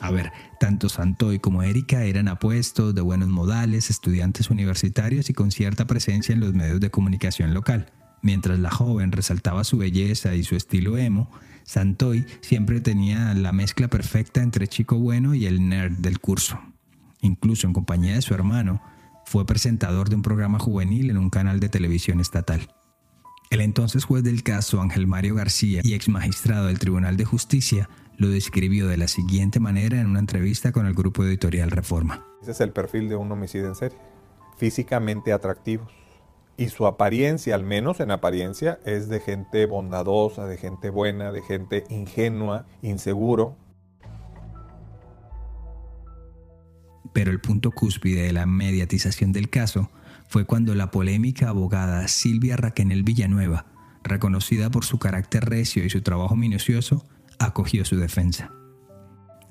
A 0.00 0.10
ver, 0.10 0.32
tanto 0.58 0.88
Santoy 0.88 1.38
como 1.38 1.62
Erika 1.62 2.04
eran 2.04 2.28
apuestos, 2.28 2.94
de 2.94 3.00
buenos 3.00 3.28
modales, 3.28 3.90
estudiantes 3.90 4.50
universitarios 4.50 5.30
y 5.30 5.34
con 5.34 5.50
cierta 5.50 5.86
presencia 5.86 6.32
en 6.32 6.40
los 6.40 6.54
medios 6.54 6.80
de 6.80 6.90
comunicación 6.90 7.54
local. 7.54 7.92
Mientras 8.22 8.58
la 8.58 8.70
joven 8.70 9.12
resaltaba 9.12 9.64
su 9.64 9.78
belleza 9.78 10.34
y 10.34 10.44
su 10.44 10.56
estilo 10.56 10.98
emo, 10.98 11.30
Santoy 11.64 12.26
siempre 12.40 12.80
tenía 12.80 13.34
la 13.34 13.52
mezcla 13.52 13.88
perfecta 13.88 14.42
entre 14.42 14.68
chico 14.68 14.96
bueno 14.98 15.34
y 15.34 15.46
el 15.46 15.68
nerd 15.68 15.92
del 15.98 16.18
curso. 16.18 16.58
Incluso 17.20 17.66
en 17.66 17.72
compañía 17.72 18.14
de 18.14 18.22
su 18.22 18.34
hermano, 18.34 18.82
fue 19.24 19.46
presentador 19.46 20.08
de 20.08 20.16
un 20.16 20.22
programa 20.22 20.58
juvenil 20.58 21.10
en 21.10 21.18
un 21.18 21.30
canal 21.30 21.60
de 21.60 21.68
televisión 21.68 22.20
estatal. 22.20 22.74
El 23.50 23.60
entonces 23.60 24.04
juez 24.04 24.22
del 24.22 24.42
caso, 24.42 24.80
Ángel 24.80 25.06
Mario 25.06 25.34
García, 25.34 25.80
y 25.84 25.94
ex 25.94 26.08
magistrado 26.08 26.66
del 26.66 26.78
Tribunal 26.78 27.16
de 27.16 27.24
Justicia, 27.24 27.88
lo 28.20 28.28
describió 28.28 28.86
de 28.86 28.98
la 28.98 29.08
siguiente 29.08 29.60
manera 29.60 29.98
en 29.98 30.06
una 30.06 30.18
entrevista 30.18 30.72
con 30.72 30.84
el 30.84 30.92
grupo 30.92 31.24
editorial 31.24 31.70
Reforma. 31.70 32.22
Ese 32.42 32.50
es 32.50 32.60
el 32.60 32.70
perfil 32.70 33.08
de 33.08 33.16
un 33.16 33.32
homicidio 33.32 33.66
en 33.66 33.74
serie. 33.74 33.96
Físicamente 34.58 35.32
atractivos. 35.32 35.90
Y 36.58 36.68
su 36.68 36.86
apariencia, 36.86 37.54
al 37.54 37.64
menos 37.64 37.98
en 37.98 38.10
apariencia, 38.10 38.78
es 38.84 39.08
de 39.08 39.20
gente 39.20 39.64
bondadosa, 39.64 40.44
de 40.44 40.58
gente 40.58 40.90
buena, 40.90 41.32
de 41.32 41.40
gente 41.40 41.84
ingenua, 41.88 42.66
inseguro. 42.82 43.56
Pero 47.14 47.30
el 47.30 47.40
punto 47.40 47.70
cúspide 47.70 48.24
de 48.24 48.34
la 48.34 48.44
mediatización 48.44 49.32
del 49.32 49.48
caso 49.48 49.88
fue 50.28 50.44
cuando 50.44 50.74
la 50.74 50.90
polémica 50.90 51.48
abogada 51.48 52.06
Silvia 52.06 52.58
Raquenel 52.58 53.02
Villanueva, 53.02 53.64
reconocida 54.02 54.68
por 54.68 54.84
su 54.84 54.98
carácter 54.98 55.46
recio 55.46 55.82
y 55.86 55.88
su 55.88 56.02
trabajo 56.02 56.36
minucioso, 56.36 57.02
acogió 57.40 57.84
su 57.84 57.96
defensa. 57.96 58.52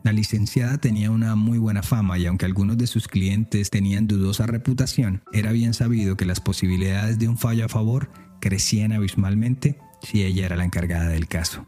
La 0.03 0.13
licenciada 0.13 0.77
tenía 0.77 1.11
una 1.11 1.35
muy 1.35 1.57
buena 1.57 1.83
fama 1.83 2.17
y 2.17 2.25
aunque 2.25 2.45
algunos 2.45 2.77
de 2.77 2.87
sus 2.87 3.09
clientes 3.09 3.69
tenían 3.69 4.07
dudosa 4.07 4.45
reputación, 4.45 5.23
era 5.33 5.51
bien 5.51 5.73
sabido 5.73 6.15
que 6.15 6.25
las 6.25 6.39
posibilidades 6.39 7.19
de 7.19 7.27
un 7.27 7.37
fallo 7.37 7.65
a 7.65 7.69
favor 7.69 8.09
crecían 8.39 8.93
abismalmente 8.93 9.77
si 10.01 10.23
ella 10.23 10.45
era 10.45 10.55
la 10.55 10.63
encargada 10.63 11.09
del 11.09 11.27
caso. 11.27 11.67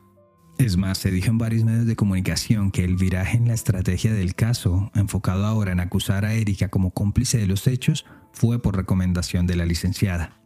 Es 0.58 0.78
más, 0.78 1.00
se 1.00 1.12
dijo 1.12 1.30
en 1.30 1.40
varios 1.40 1.66
medios 1.66 1.88
de 1.88 1.96
comunicación 1.96 2.72
que 2.72 2.86
el 2.86 2.96
viraje 2.96 3.36
en 3.36 3.48
la 3.48 3.54
estrategia 3.54 4.14
del 4.14 4.36
caso, 4.36 4.92
enfocado 4.96 5.46
ahora 5.46 5.72
en 5.72 5.80
acusar 5.80 6.24
a 6.24 6.34
Erika 6.34 6.70
como 6.70 6.92
cómplice 6.92 7.38
de 7.38 7.48
los 7.48 7.68
hechos, 7.68 8.06
fue 8.32 8.62
por 8.62 8.78
recomendación 8.78 9.48
de 9.48 9.56
la 9.56 9.66
licenciada. 9.66 10.41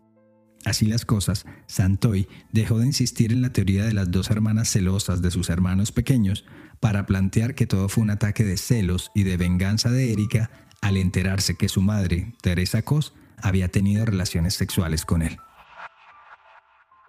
Así 0.65 0.87
las 0.87 1.05
cosas, 1.05 1.45
Santoy 1.67 2.27
dejó 2.51 2.79
de 2.79 2.87
insistir 2.87 3.31
en 3.31 3.43
la 3.43 3.53
teoría 3.53 3.83
de 3.83 3.93
las 3.93 4.09
dos 4.09 4.31
hermanas 4.31 4.67
celosas 4.67 5.21
de 5.21 5.29
sus 5.29 5.51
hermanos 5.51 5.91
pequeños 5.91 6.43
para 6.79 7.05
plantear 7.05 7.53
que 7.53 7.67
todo 7.67 7.87
fue 7.87 8.03
un 8.03 8.09
ataque 8.09 8.43
de 8.43 8.57
celos 8.57 9.11
y 9.13 9.23
de 9.23 9.37
venganza 9.37 9.91
de 9.91 10.11
Erika 10.11 10.49
al 10.81 10.97
enterarse 10.97 11.55
que 11.55 11.69
su 11.69 11.81
madre, 11.81 12.33
Teresa 12.41 12.81
Cos, 12.81 13.13
había 13.41 13.67
tenido 13.69 14.05
relaciones 14.05 14.55
sexuales 14.55 15.05
con 15.05 15.21
él. 15.21 15.37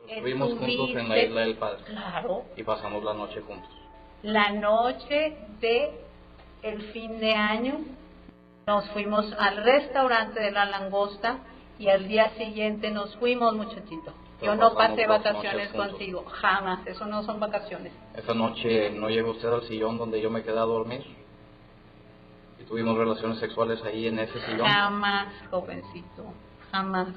Estuvimos 0.09 0.59
juntos 0.59 0.91
en 0.91 1.09
la 1.09 1.23
isla 1.23 1.41
del 1.41 1.57
Padre 1.57 1.85
Claro, 1.87 2.45
y 2.57 2.63
pasamos 2.63 3.03
la 3.05 3.15
noche 3.15 3.41
juntos. 3.41 3.71
la 4.23 4.53
noche 4.53 5.37
de 5.61 5.91
el 6.63 6.93
fin 6.93 7.19
de 7.21 7.33
año 7.33 7.81
nos 8.67 8.89
fuimos 8.91 9.27
al 9.39 9.63
restaurante 9.65 10.41
de 10.41 10.51
la 10.51 10.67
langosta 10.67 11.39
y 11.79 11.89
al 11.89 12.09
día 12.09 12.31
siguiente 12.37 12.91
nos 12.91 13.15
fuimos, 13.17 13.55
muchachito. 13.55 14.13
Yo 14.43 14.55
no 14.55 14.75
pasé 14.75 15.07
vacaciones 15.07 15.71
contigo, 15.73 16.25
jamás, 16.27 16.87
eso 16.87 17.07
no 17.07 17.23
son 17.23 17.41
vacaciones. 17.41 17.93
Esa 18.15 18.35
noche 18.35 18.91
no 18.91 19.09
llegó 19.09 19.31
usted 19.31 19.49
al 19.49 19.67
sillón 19.67 19.97
donde 19.97 20.21
yo 20.21 20.31
me 20.31 20.43
quedé 20.43 20.59
a 20.59 20.63
dormir. 20.63 21.05
Y 22.61 22.65
tuvimos 22.65 22.97
relaciones 22.99 23.39
sexuales 23.39 23.83
ahí 23.85 24.09
en 24.09 24.19
ese 24.19 24.39
sillón. 24.45 24.67
Jamás, 24.67 25.33
jovencito. 25.51 26.35
Jamás. 26.71 27.09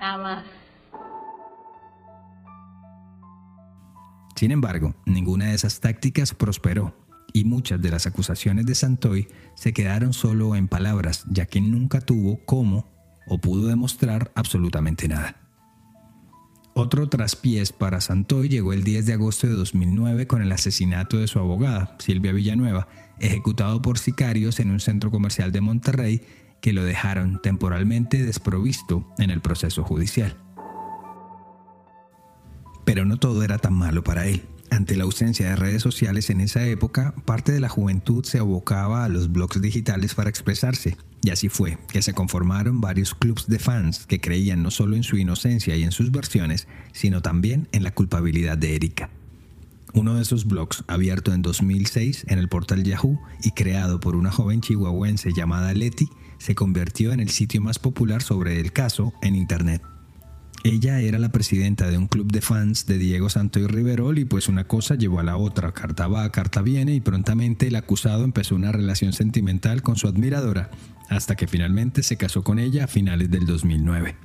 Jamás. 0.00 0.44
Sin 4.34 4.50
embargo, 4.50 4.94
ninguna 5.06 5.46
de 5.46 5.54
esas 5.54 5.80
tácticas 5.80 6.34
prosperó 6.34 6.92
y 7.32 7.44
muchas 7.44 7.80
de 7.80 7.90
las 7.90 8.06
acusaciones 8.06 8.66
de 8.66 8.74
Santoy 8.74 9.28
se 9.54 9.72
quedaron 9.72 10.12
solo 10.12 10.56
en 10.56 10.68
palabras, 10.68 11.24
ya 11.30 11.46
que 11.46 11.60
nunca 11.60 12.00
tuvo 12.00 12.40
cómo 12.44 12.95
o 13.26 13.38
pudo 13.38 13.68
demostrar 13.68 14.32
absolutamente 14.34 15.08
nada. 15.08 15.36
Otro 16.78 17.08
traspiés 17.08 17.72
para 17.72 18.02
Santoy 18.02 18.50
llegó 18.50 18.74
el 18.74 18.84
10 18.84 19.06
de 19.06 19.14
agosto 19.14 19.46
de 19.46 19.54
2009 19.54 20.26
con 20.26 20.42
el 20.42 20.52
asesinato 20.52 21.16
de 21.16 21.26
su 21.26 21.38
abogada, 21.38 21.96
Silvia 21.98 22.32
Villanueva, 22.32 22.86
ejecutado 23.18 23.80
por 23.80 23.98
sicarios 23.98 24.60
en 24.60 24.70
un 24.70 24.80
centro 24.80 25.10
comercial 25.10 25.52
de 25.52 25.62
Monterrey 25.62 26.22
que 26.60 26.74
lo 26.74 26.84
dejaron 26.84 27.40
temporalmente 27.40 28.22
desprovisto 28.22 29.10
en 29.18 29.30
el 29.30 29.40
proceso 29.40 29.84
judicial. 29.84 30.36
Pero 32.84 33.06
no 33.06 33.16
todo 33.16 33.42
era 33.42 33.56
tan 33.56 33.72
malo 33.72 34.04
para 34.04 34.26
él. 34.26 34.42
Ante 34.70 34.96
la 34.96 35.04
ausencia 35.04 35.48
de 35.48 35.56
redes 35.56 35.82
sociales 35.82 36.28
en 36.28 36.40
esa 36.42 36.66
época, 36.66 37.14
parte 37.24 37.52
de 37.52 37.60
la 37.60 37.68
juventud 37.68 38.24
se 38.24 38.38
abocaba 38.38 39.04
a 39.04 39.08
los 39.08 39.32
blogs 39.32 39.62
digitales 39.62 40.14
para 40.14 40.28
expresarse. 40.28 40.96
Y 41.26 41.30
así 41.30 41.48
fue 41.48 41.76
que 41.88 42.02
se 42.02 42.14
conformaron 42.14 42.80
varios 42.80 43.12
clubs 43.12 43.48
de 43.48 43.58
fans 43.58 44.06
que 44.06 44.20
creían 44.20 44.62
no 44.62 44.70
solo 44.70 44.94
en 44.94 45.02
su 45.02 45.16
inocencia 45.16 45.74
y 45.74 45.82
en 45.82 45.90
sus 45.90 46.12
versiones, 46.12 46.68
sino 46.92 47.20
también 47.20 47.66
en 47.72 47.82
la 47.82 47.90
culpabilidad 47.90 48.56
de 48.56 48.76
Erika. 48.76 49.10
Uno 49.92 50.14
de 50.14 50.22
esos 50.22 50.46
blogs, 50.46 50.84
abierto 50.86 51.34
en 51.34 51.42
2006 51.42 52.26
en 52.28 52.38
el 52.38 52.48
portal 52.48 52.84
Yahoo 52.84 53.20
y 53.42 53.50
creado 53.50 53.98
por 53.98 54.14
una 54.14 54.30
joven 54.30 54.60
chihuahuense 54.60 55.32
llamada 55.32 55.74
Leti, 55.74 56.08
se 56.38 56.54
convirtió 56.54 57.12
en 57.12 57.18
el 57.18 57.30
sitio 57.30 57.60
más 57.60 57.80
popular 57.80 58.22
sobre 58.22 58.60
el 58.60 58.72
caso 58.72 59.12
en 59.20 59.34
Internet. 59.34 59.82
Ella 60.62 61.00
era 61.00 61.18
la 61.18 61.32
presidenta 61.32 61.90
de 61.90 61.98
un 61.98 62.06
club 62.06 62.30
de 62.30 62.40
fans 62.40 62.86
de 62.86 62.98
Diego 62.98 63.30
Santoy 63.30 63.66
Riverol 63.66 64.18
y 64.18 64.24
pues 64.26 64.48
una 64.48 64.64
cosa 64.64 64.94
llevó 64.94 65.18
a 65.18 65.24
la 65.24 65.36
otra, 65.36 65.72
carta 65.72 66.06
va, 66.06 66.30
carta 66.30 66.62
viene 66.62 66.94
y 66.94 67.00
prontamente 67.00 67.66
el 67.66 67.74
acusado 67.74 68.22
empezó 68.22 68.54
una 68.54 68.70
relación 68.70 69.12
sentimental 69.12 69.82
con 69.82 69.96
su 69.96 70.08
admiradora, 70.08 70.70
hasta 71.08 71.36
que 71.36 71.46
finalmente 71.46 72.02
se 72.02 72.16
casó 72.16 72.42
con 72.42 72.58
ella 72.58 72.84
a 72.84 72.88
finales 72.88 73.30
del 73.30 73.46
2009. 73.46 74.16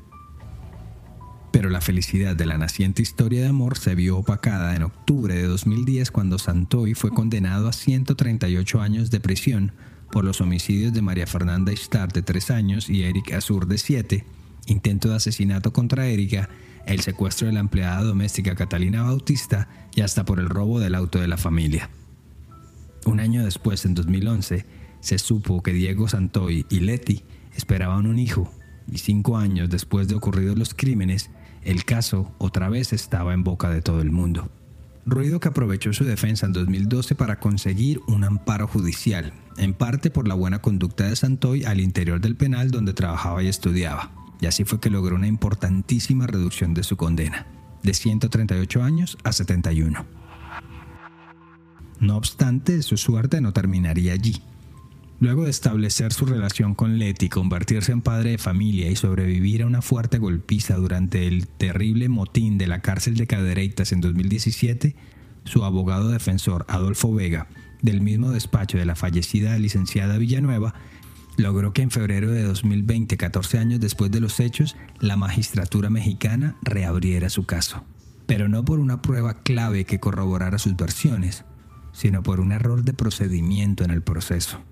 Pero 1.51 1.69
la 1.69 1.81
felicidad 1.81 2.35
de 2.35 2.45
la 2.45 2.57
naciente 2.57 3.01
historia 3.01 3.41
de 3.41 3.47
amor 3.47 3.77
se 3.77 3.93
vio 3.93 4.17
opacada 4.17 4.75
en 4.75 4.83
octubre 4.83 5.35
de 5.35 5.47
2010 5.47 6.09
cuando 6.11 6.39
Santoy 6.39 6.93
fue 6.93 7.11
condenado 7.11 7.67
a 7.67 7.73
138 7.73 8.81
años 8.81 9.11
de 9.11 9.19
prisión 9.19 9.73
por 10.11 10.23
los 10.23 10.41
homicidios 10.41 10.93
de 10.93 11.01
María 11.01 11.27
Fernanda 11.27 11.73
Istar 11.73 12.11
de 12.11 12.21
3 12.21 12.51
años 12.51 12.89
y 12.89 13.03
Eric 13.03 13.33
Azur 13.33 13.67
de 13.67 13.77
7, 13.77 14.25
intento 14.67 15.09
de 15.09 15.15
asesinato 15.15 15.73
contra 15.73 16.07
Erika, 16.07 16.49
el 16.85 17.01
secuestro 17.01 17.47
de 17.47 17.53
la 17.53 17.59
empleada 17.59 18.03
doméstica 18.03 18.55
Catalina 18.55 19.03
Bautista 19.03 19.67
y 19.93 20.01
hasta 20.01 20.25
por 20.25 20.39
el 20.39 20.49
robo 20.49 20.79
del 20.79 20.95
auto 20.95 21.19
de 21.19 21.27
la 21.27 21.37
familia. 21.37 21.89
Un 23.05 23.19
año 23.19 23.43
después, 23.43 23.85
en 23.85 23.95
2011, 23.95 24.65
se 25.01 25.19
supo 25.19 25.61
que 25.61 25.73
Diego 25.73 26.07
Santoy 26.07 26.65
y 26.69 26.79
Leti 26.79 27.23
esperaban 27.55 28.07
un 28.07 28.17
hijo, 28.17 28.51
y 28.89 28.99
cinco 28.99 29.37
años 29.37 29.69
después 29.69 30.07
de 30.07 30.15
ocurridos 30.15 30.57
los 30.57 30.73
crímenes, 30.73 31.29
el 31.63 31.85
caso 31.85 32.33
otra 32.37 32.69
vez 32.69 32.93
estaba 32.93 33.33
en 33.33 33.43
boca 33.43 33.69
de 33.69 33.81
todo 33.81 34.01
el 34.01 34.11
mundo. 34.11 34.49
Ruido 35.05 35.39
que 35.39 35.49
aprovechó 35.49 35.93
su 35.93 36.05
defensa 36.05 36.45
en 36.45 36.53
2012 36.53 37.15
para 37.15 37.39
conseguir 37.39 37.99
un 38.07 38.23
amparo 38.23 38.67
judicial, 38.67 39.33
en 39.57 39.73
parte 39.73 40.09
por 40.09 40.27
la 40.27 40.35
buena 40.35 40.61
conducta 40.61 41.09
de 41.09 41.15
Santoy 41.15 41.65
al 41.65 41.81
interior 41.81 42.21
del 42.21 42.37
penal 42.37 42.71
donde 42.71 42.93
trabajaba 42.93 43.43
y 43.43 43.47
estudiaba 43.47 44.11
y 44.41 44.47
así 44.47 44.65
fue 44.65 44.79
que 44.79 44.89
logró 44.89 45.15
una 45.15 45.27
importantísima 45.27 46.27
reducción 46.27 46.73
de 46.73 46.83
su 46.83 46.97
condena, 46.97 47.45
de 47.83 47.93
138 47.93 48.83
años 48.83 49.17
a 49.23 49.31
71. 49.31 50.03
No 51.99 52.17
obstante, 52.17 52.81
su 52.81 52.97
suerte 52.97 53.39
no 53.39 53.53
terminaría 53.53 54.13
allí. 54.13 54.41
Luego 55.21 55.43
de 55.43 55.51
establecer 55.51 56.13
su 56.13 56.25
relación 56.25 56.73
con 56.73 56.97
Leti, 56.97 57.29
convertirse 57.29 57.91
en 57.91 58.01
padre 58.01 58.31
de 58.31 58.37
familia 58.39 58.89
y 58.89 58.95
sobrevivir 58.95 59.61
a 59.61 59.67
una 59.67 59.83
fuerte 59.83 60.17
golpiza 60.17 60.77
durante 60.77 61.27
el 61.27 61.47
terrible 61.47 62.09
motín 62.09 62.57
de 62.57 62.65
la 62.65 62.81
cárcel 62.81 63.15
de 63.17 63.27
Cadereytas 63.27 63.91
en 63.91 64.01
2017, 64.01 64.95
su 65.43 65.63
abogado 65.63 66.09
defensor 66.09 66.65
Adolfo 66.67 67.13
Vega, 67.13 67.45
del 67.83 68.01
mismo 68.01 68.31
despacho 68.31 68.79
de 68.79 68.85
la 68.85 68.95
fallecida 68.95 69.59
licenciada 69.59 70.17
Villanueva, 70.17 70.73
logró 71.37 71.71
que 71.71 71.83
en 71.83 71.91
febrero 71.91 72.31
de 72.31 72.41
2020, 72.41 73.15
14 73.15 73.59
años 73.59 73.79
después 73.79 74.09
de 74.09 74.21
los 74.21 74.39
hechos, 74.39 74.75
la 74.99 75.17
magistratura 75.17 75.91
mexicana 75.91 76.55
reabriera 76.63 77.29
su 77.29 77.45
caso. 77.45 77.83
Pero 78.25 78.49
no 78.49 78.65
por 78.65 78.79
una 78.79 79.03
prueba 79.03 79.43
clave 79.43 79.85
que 79.85 79.99
corroborara 79.99 80.57
sus 80.57 80.75
versiones, 80.75 81.45
sino 81.91 82.23
por 82.23 82.39
un 82.39 82.51
error 82.51 82.83
de 82.83 82.95
procedimiento 82.95 83.83
en 83.83 83.91
el 83.91 84.01
proceso. 84.01 84.63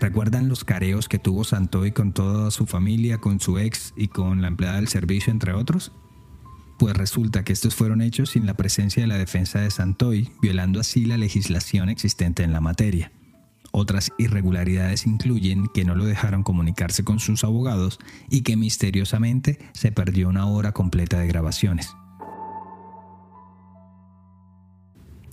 ¿Recuerdan 0.00 0.48
los 0.48 0.64
careos 0.64 1.08
que 1.10 1.18
tuvo 1.18 1.44
Santoy 1.44 1.92
con 1.92 2.14
toda 2.14 2.50
su 2.50 2.64
familia, 2.64 3.18
con 3.18 3.38
su 3.38 3.58
ex 3.58 3.92
y 3.96 4.08
con 4.08 4.40
la 4.40 4.48
empleada 4.48 4.76
del 4.76 4.88
servicio, 4.88 5.30
entre 5.30 5.52
otros? 5.52 5.92
Pues 6.78 6.96
resulta 6.96 7.44
que 7.44 7.52
estos 7.52 7.74
fueron 7.74 8.00
hechos 8.00 8.30
sin 8.30 8.46
la 8.46 8.54
presencia 8.54 9.02
de 9.02 9.06
la 9.06 9.18
defensa 9.18 9.60
de 9.60 9.70
Santoy, 9.70 10.32
violando 10.40 10.80
así 10.80 11.04
la 11.04 11.18
legislación 11.18 11.90
existente 11.90 12.42
en 12.42 12.54
la 12.54 12.62
materia. 12.62 13.12
Otras 13.72 14.10
irregularidades 14.16 15.06
incluyen 15.06 15.66
que 15.68 15.84
no 15.84 15.94
lo 15.94 16.06
dejaron 16.06 16.44
comunicarse 16.44 17.04
con 17.04 17.20
sus 17.20 17.44
abogados 17.44 17.98
y 18.30 18.40
que 18.40 18.56
misteriosamente 18.56 19.58
se 19.74 19.92
perdió 19.92 20.30
una 20.30 20.46
hora 20.46 20.72
completa 20.72 21.18
de 21.18 21.26
grabaciones. 21.26 21.94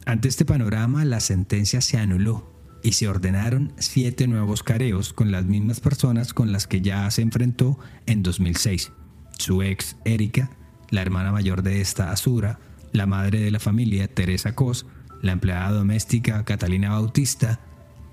Ante 0.05 0.27
este 0.27 0.43
panorama, 0.43 1.05
la 1.05 1.21
sentencia 1.21 1.79
se 1.79 1.97
anuló 1.97 2.56
y 2.83 2.93
se 2.93 3.07
ordenaron 3.07 3.73
siete 3.77 4.27
nuevos 4.27 4.63
careos 4.63 5.13
con 5.13 5.31
las 5.31 5.45
mismas 5.45 5.79
personas 5.79 6.33
con 6.33 6.51
las 6.51 6.67
que 6.67 6.81
ya 6.81 7.09
se 7.11 7.21
enfrentó 7.21 7.77
en 8.05 8.23
2006. 8.23 8.91
Su 9.37 9.61
ex, 9.63 9.97
Erika, 10.05 10.51
la 10.89 11.01
hermana 11.01 11.31
mayor 11.31 11.63
de 11.63 11.81
esta, 11.81 12.11
Azura, 12.11 12.59
la 12.93 13.05
madre 13.05 13.39
de 13.39 13.51
la 13.51 13.59
familia, 13.59 14.07
Teresa 14.07 14.55
Cos, 14.55 14.85
la 15.21 15.33
empleada 15.33 15.71
doméstica, 15.71 16.43
Catalina 16.45 16.91
Bautista, 16.91 17.59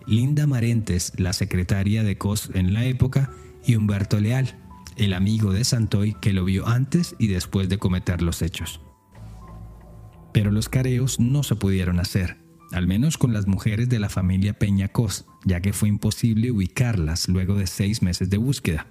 Linda 0.07 0.47
Marentes, 0.47 1.13
la 1.17 1.33
secretaria 1.33 2.03
de 2.03 2.19
COS 2.19 2.51
en 2.55 2.75
la 2.75 2.85
época, 2.85 3.31
y 3.67 3.77
Humberto 3.77 4.21
Leal, 4.21 4.59
el 4.97 5.15
amigo 5.15 5.53
de 5.53 5.65
Santoy 5.65 6.15
que 6.21 6.33
lo 6.33 6.45
vio 6.45 6.69
antes 6.69 7.17
y 7.19 7.29
después 7.29 7.69
de 7.69 7.79
cometer 7.79 8.23
los 8.23 8.43
hechos. 8.43 8.81
Pero 10.33 10.51
los 10.51 10.69
careos 10.69 11.19
no 11.21 11.43
se 11.43 11.57
pudieron 11.57 12.01
hacer, 12.01 12.44
al 12.75 12.89
menos 12.89 13.19
con 13.19 13.33
las 13.33 13.47
mujeres 13.47 13.89
de 13.89 14.01
la 14.01 14.09
familia 14.09 14.59
Peña 14.59 14.89
Cos, 14.89 15.27
ya 15.45 15.61
que 15.61 15.73
fue 15.73 15.89
imposible 15.89 16.51
ubicarlas 16.51 17.29
luego 17.29 17.55
de 17.55 17.67
seis 17.69 18.03
meses 18.03 18.31
de 18.31 18.37
búsqueda. 18.37 18.87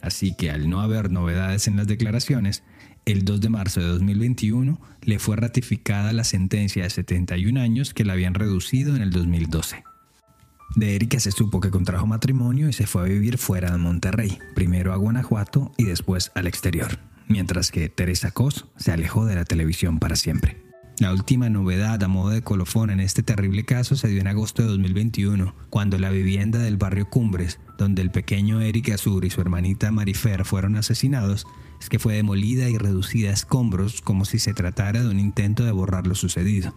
Así 0.00 0.34
que 0.34 0.50
al 0.50 0.70
no 0.70 0.80
haber 0.80 1.10
novedades 1.10 1.68
en 1.68 1.76
las 1.76 1.86
declaraciones, 1.86 2.62
el 3.04 3.24
2 3.24 3.40
de 3.40 3.48
marzo 3.48 3.80
de 3.80 3.86
2021 3.86 4.80
le 5.02 5.18
fue 5.18 5.36
ratificada 5.36 6.12
la 6.12 6.24
sentencia 6.24 6.84
de 6.84 6.90
71 6.90 7.60
años 7.60 7.92
que 7.92 8.04
la 8.04 8.14
habían 8.14 8.34
reducido 8.34 8.96
en 8.96 9.02
el 9.02 9.10
2012. 9.10 9.84
De 10.76 10.94
Erika 10.94 11.20
se 11.20 11.32
supo 11.32 11.60
que 11.60 11.70
contrajo 11.70 12.06
matrimonio 12.06 12.68
y 12.68 12.72
se 12.72 12.86
fue 12.86 13.02
a 13.02 13.04
vivir 13.06 13.38
fuera 13.38 13.72
de 13.72 13.78
Monterrey, 13.78 14.38
primero 14.54 14.92
a 14.92 14.96
Guanajuato 14.96 15.72
y 15.76 15.84
después 15.84 16.30
al 16.34 16.46
exterior, 16.46 16.98
mientras 17.26 17.70
que 17.70 17.88
Teresa 17.88 18.30
Cos 18.30 18.66
se 18.76 18.92
alejó 18.92 19.26
de 19.26 19.34
la 19.34 19.44
televisión 19.44 19.98
para 19.98 20.16
siempre. 20.16 20.67
La 20.98 21.12
última 21.12 21.48
novedad 21.48 22.02
a 22.02 22.08
modo 22.08 22.30
de 22.30 22.42
colofón 22.42 22.90
en 22.90 22.98
este 22.98 23.22
terrible 23.22 23.64
caso 23.64 23.94
se 23.94 24.08
dio 24.08 24.20
en 24.20 24.26
agosto 24.26 24.62
de 24.62 24.68
2021, 24.68 25.54
cuando 25.70 25.96
la 25.96 26.10
vivienda 26.10 26.58
del 26.58 26.76
barrio 26.76 27.08
Cumbres, 27.08 27.60
donde 27.78 28.02
el 28.02 28.10
pequeño 28.10 28.60
Eric 28.60 28.90
Azur 28.90 29.24
y 29.24 29.30
su 29.30 29.40
hermanita 29.40 29.92
Marifer 29.92 30.44
fueron 30.44 30.74
asesinados, 30.74 31.46
es 31.80 31.88
que 31.88 32.00
fue 32.00 32.14
demolida 32.14 32.68
y 32.68 32.78
reducida 32.78 33.30
a 33.30 33.34
escombros 33.34 34.00
como 34.00 34.24
si 34.24 34.40
se 34.40 34.54
tratara 34.54 35.00
de 35.00 35.08
un 35.08 35.20
intento 35.20 35.64
de 35.64 35.70
borrar 35.70 36.08
lo 36.08 36.16
sucedido. 36.16 36.74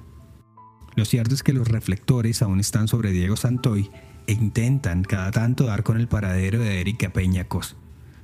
Lo 0.95 1.05
cierto 1.05 1.33
es 1.33 1.41
que 1.41 1.53
los 1.53 1.67
reflectores 1.67 2.43
aún 2.43 2.59
están 2.59 2.87
sobre 2.87 3.11
Diego 3.11 3.37
Santoy 3.37 3.89
e 4.27 4.33
intentan 4.33 5.03
cada 5.03 5.31
tanto 5.31 5.65
dar 5.65 5.81
con 5.81 5.99
el 5.99 6.07
paradero 6.07 6.59
de 6.59 6.79
Erika 6.79 7.09
Peñacos. 7.09 7.75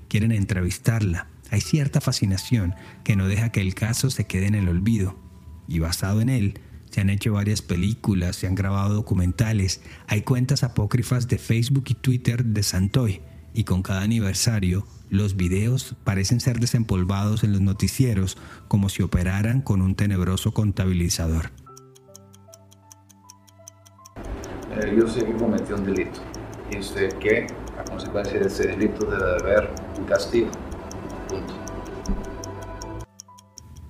Quieren 0.09 0.31
entrevistarla. 0.31 1.25
Hay 1.49 1.61
cierta 1.61 2.01
fascinación 2.01 2.75
que 3.03 3.15
no 3.15 3.27
deja 3.27 3.49
que 3.49 3.61
el 3.61 3.73
caso 3.73 4.11
se 4.11 4.25
quede 4.25 4.45
en 4.45 4.55
el 4.55 4.69
olvido. 4.69 5.26
Y 5.67 5.79
basado 5.79 6.21
en 6.21 6.29
él, 6.29 6.59
se 6.89 7.01
han 7.01 7.09
hecho 7.09 7.33
varias 7.33 7.61
películas, 7.61 8.35
se 8.37 8.47
han 8.47 8.55
grabado 8.55 8.95
documentales, 8.95 9.81
hay 10.07 10.21
cuentas 10.21 10.63
apócrifas 10.63 11.27
de 11.27 11.37
Facebook 11.37 11.85
y 11.89 11.93
Twitter 11.93 12.45
de 12.45 12.63
Santoy, 12.63 13.21
y 13.53 13.63
con 13.63 13.81
cada 13.81 14.01
aniversario, 14.01 14.85
los 15.09 15.35
videos 15.35 15.95
parecen 16.03 16.39
ser 16.39 16.59
desempolvados 16.59 17.43
en 17.43 17.53
los 17.53 17.61
noticieros 17.61 18.37
como 18.67 18.89
si 18.89 19.03
operaran 19.03 19.61
con 19.61 19.81
un 19.81 19.95
tenebroso 19.95 20.53
contabilizador. 20.53 21.51
Eh, 24.75 24.95
yo 24.97 25.07
sé 25.07 25.25
que 25.25 25.33
cometí 25.33 25.73
un 25.73 25.85
delito. 25.85 26.19
y 26.69 26.79
usted 26.79 27.13
que 27.19 27.47
a 27.79 27.83
consecuencia 27.89 28.39
de 28.39 28.47
ese 28.47 28.67
delito 28.67 29.05
debe 29.05 29.39
haber 29.39 29.69
un 29.97 30.05
castigo. 30.05 30.49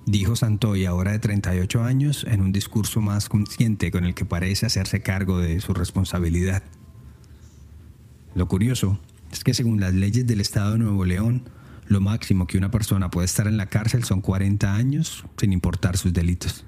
Dijo 0.08 0.36
Santoy, 0.36 0.86
ahora 0.86 1.12
de 1.12 1.18
38 1.18 1.84
años, 1.84 2.24
en 2.26 2.40
un 2.40 2.50
discurso 2.50 3.02
más 3.02 3.28
consciente 3.28 3.90
con 3.90 4.06
el 4.06 4.14
que 4.14 4.24
parece 4.24 4.64
hacerse 4.64 5.02
cargo 5.02 5.38
de 5.38 5.60
su 5.60 5.74
responsabilidad. 5.74 6.62
Lo 8.34 8.48
curioso 8.48 8.98
es 9.30 9.44
que 9.44 9.52
según 9.52 9.80
las 9.80 9.92
leyes 9.92 10.26
del 10.26 10.40
Estado 10.40 10.72
de 10.72 10.78
Nuevo 10.78 11.04
León, 11.04 11.50
lo 11.88 12.00
máximo 12.00 12.46
que 12.46 12.56
una 12.56 12.70
persona 12.70 13.10
puede 13.10 13.26
estar 13.26 13.46
en 13.48 13.58
la 13.58 13.66
cárcel 13.66 14.02
son 14.02 14.22
40 14.22 14.74
años, 14.74 15.26
sin 15.36 15.52
importar 15.52 15.98
sus 15.98 16.14
delitos. 16.14 16.64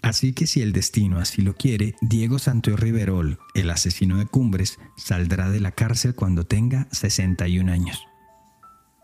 Así 0.00 0.32
que 0.32 0.46
si 0.46 0.62
el 0.62 0.72
destino 0.72 1.18
así 1.18 1.42
lo 1.42 1.56
quiere, 1.56 1.96
Diego 2.00 2.38
Santoy 2.38 2.76
Riverol, 2.76 3.40
el 3.54 3.68
asesino 3.68 4.16
de 4.16 4.26
Cumbres, 4.26 4.78
saldrá 4.96 5.50
de 5.50 5.58
la 5.58 5.72
cárcel 5.72 6.14
cuando 6.14 6.44
tenga 6.44 6.86
61 6.92 7.72
años. 7.72 8.06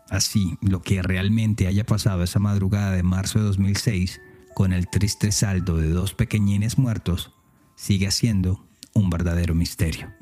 Así, 0.09 0.57
lo 0.61 0.81
que 0.81 1.01
realmente 1.01 1.67
haya 1.67 1.85
pasado 1.85 2.23
esa 2.23 2.39
madrugada 2.39 2.91
de 2.91 3.03
marzo 3.03 3.39
de 3.39 3.45
2006, 3.45 4.21
con 4.53 4.71
el 4.71 4.87
triste 4.87 5.31
saldo 5.31 5.77
de 5.77 5.89
dos 5.89 6.13
pequeñines 6.13 6.77
muertos, 6.77 7.31
sigue 7.75 8.11
siendo 8.11 8.65
un 8.93 9.09
verdadero 9.09 9.55
misterio. 9.55 10.13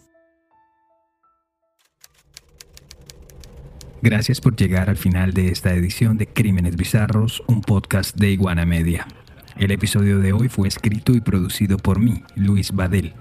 Gracias 4.01 4.41
por 4.41 4.55
llegar 4.55 4.89
al 4.89 4.97
final 4.97 5.31
de 5.33 5.49
esta 5.49 5.73
edición 5.73 6.17
de 6.17 6.27
Crímenes 6.27 6.75
Bizarros, 6.75 7.41
un 7.47 7.61
podcast 7.61 8.17
de 8.17 8.31
Iguana 8.31 8.65
Media. 8.65 9.07
El 9.55 9.71
episodio 9.71 10.19
de 10.19 10.33
hoy 10.33 10.49
fue 10.49 10.67
escrito 10.67 11.13
y 11.13 11.21
producido 11.21 11.77
por 11.77 11.99
mí, 11.99 12.23
Luis 12.35 12.73
Badel. 12.73 13.13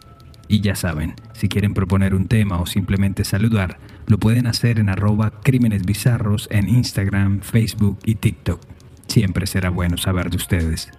Y 0.48 0.60
ya 0.60 0.74
saben, 0.74 1.14
si 1.34 1.48
quieren 1.48 1.72
proponer 1.72 2.14
un 2.14 2.26
tema 2.26 2.60
o 2.60 2.66
simplemente 2.66 3.24
saludar, 3.24 3.78
lo 4.06 4.18
pueden 4.18 4.46
hacer 4.46 4.78
en 4.78 4.88
arroba 4.88 5.40
crímenes 5.42 5.84
bizarros 5.84 6.48
en 6.50 6.68
Instagram, 6.68 7.40
Facebook 7.40 7.98
y 8.04 8.16
TikTok. 8.16 8.60
Siempre 9.08 9.46
será 9.46 9.70
bueno 9.70 9.96
saber 9.98 10.30
de 10.30 10.36
ustedes. 10.36 10.90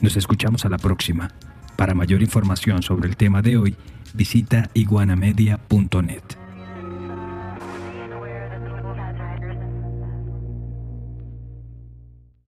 Nos 0.00 0.16
escuchamos 0.16 0.64
a 0.64 0.68
la 0.68 0.78
próxima. 0.78 1.30
Para 1.76 1.94
mayor 1.94 2.22
información 2.22 2.82
sobre 2.82 3.08
el 3.08 3.16
tema 3.16 3.42
de 3.42 3.56
hoy, 3.56 3.76
visita 4.14 4.70
iguanamedia.net. 4.74 6.49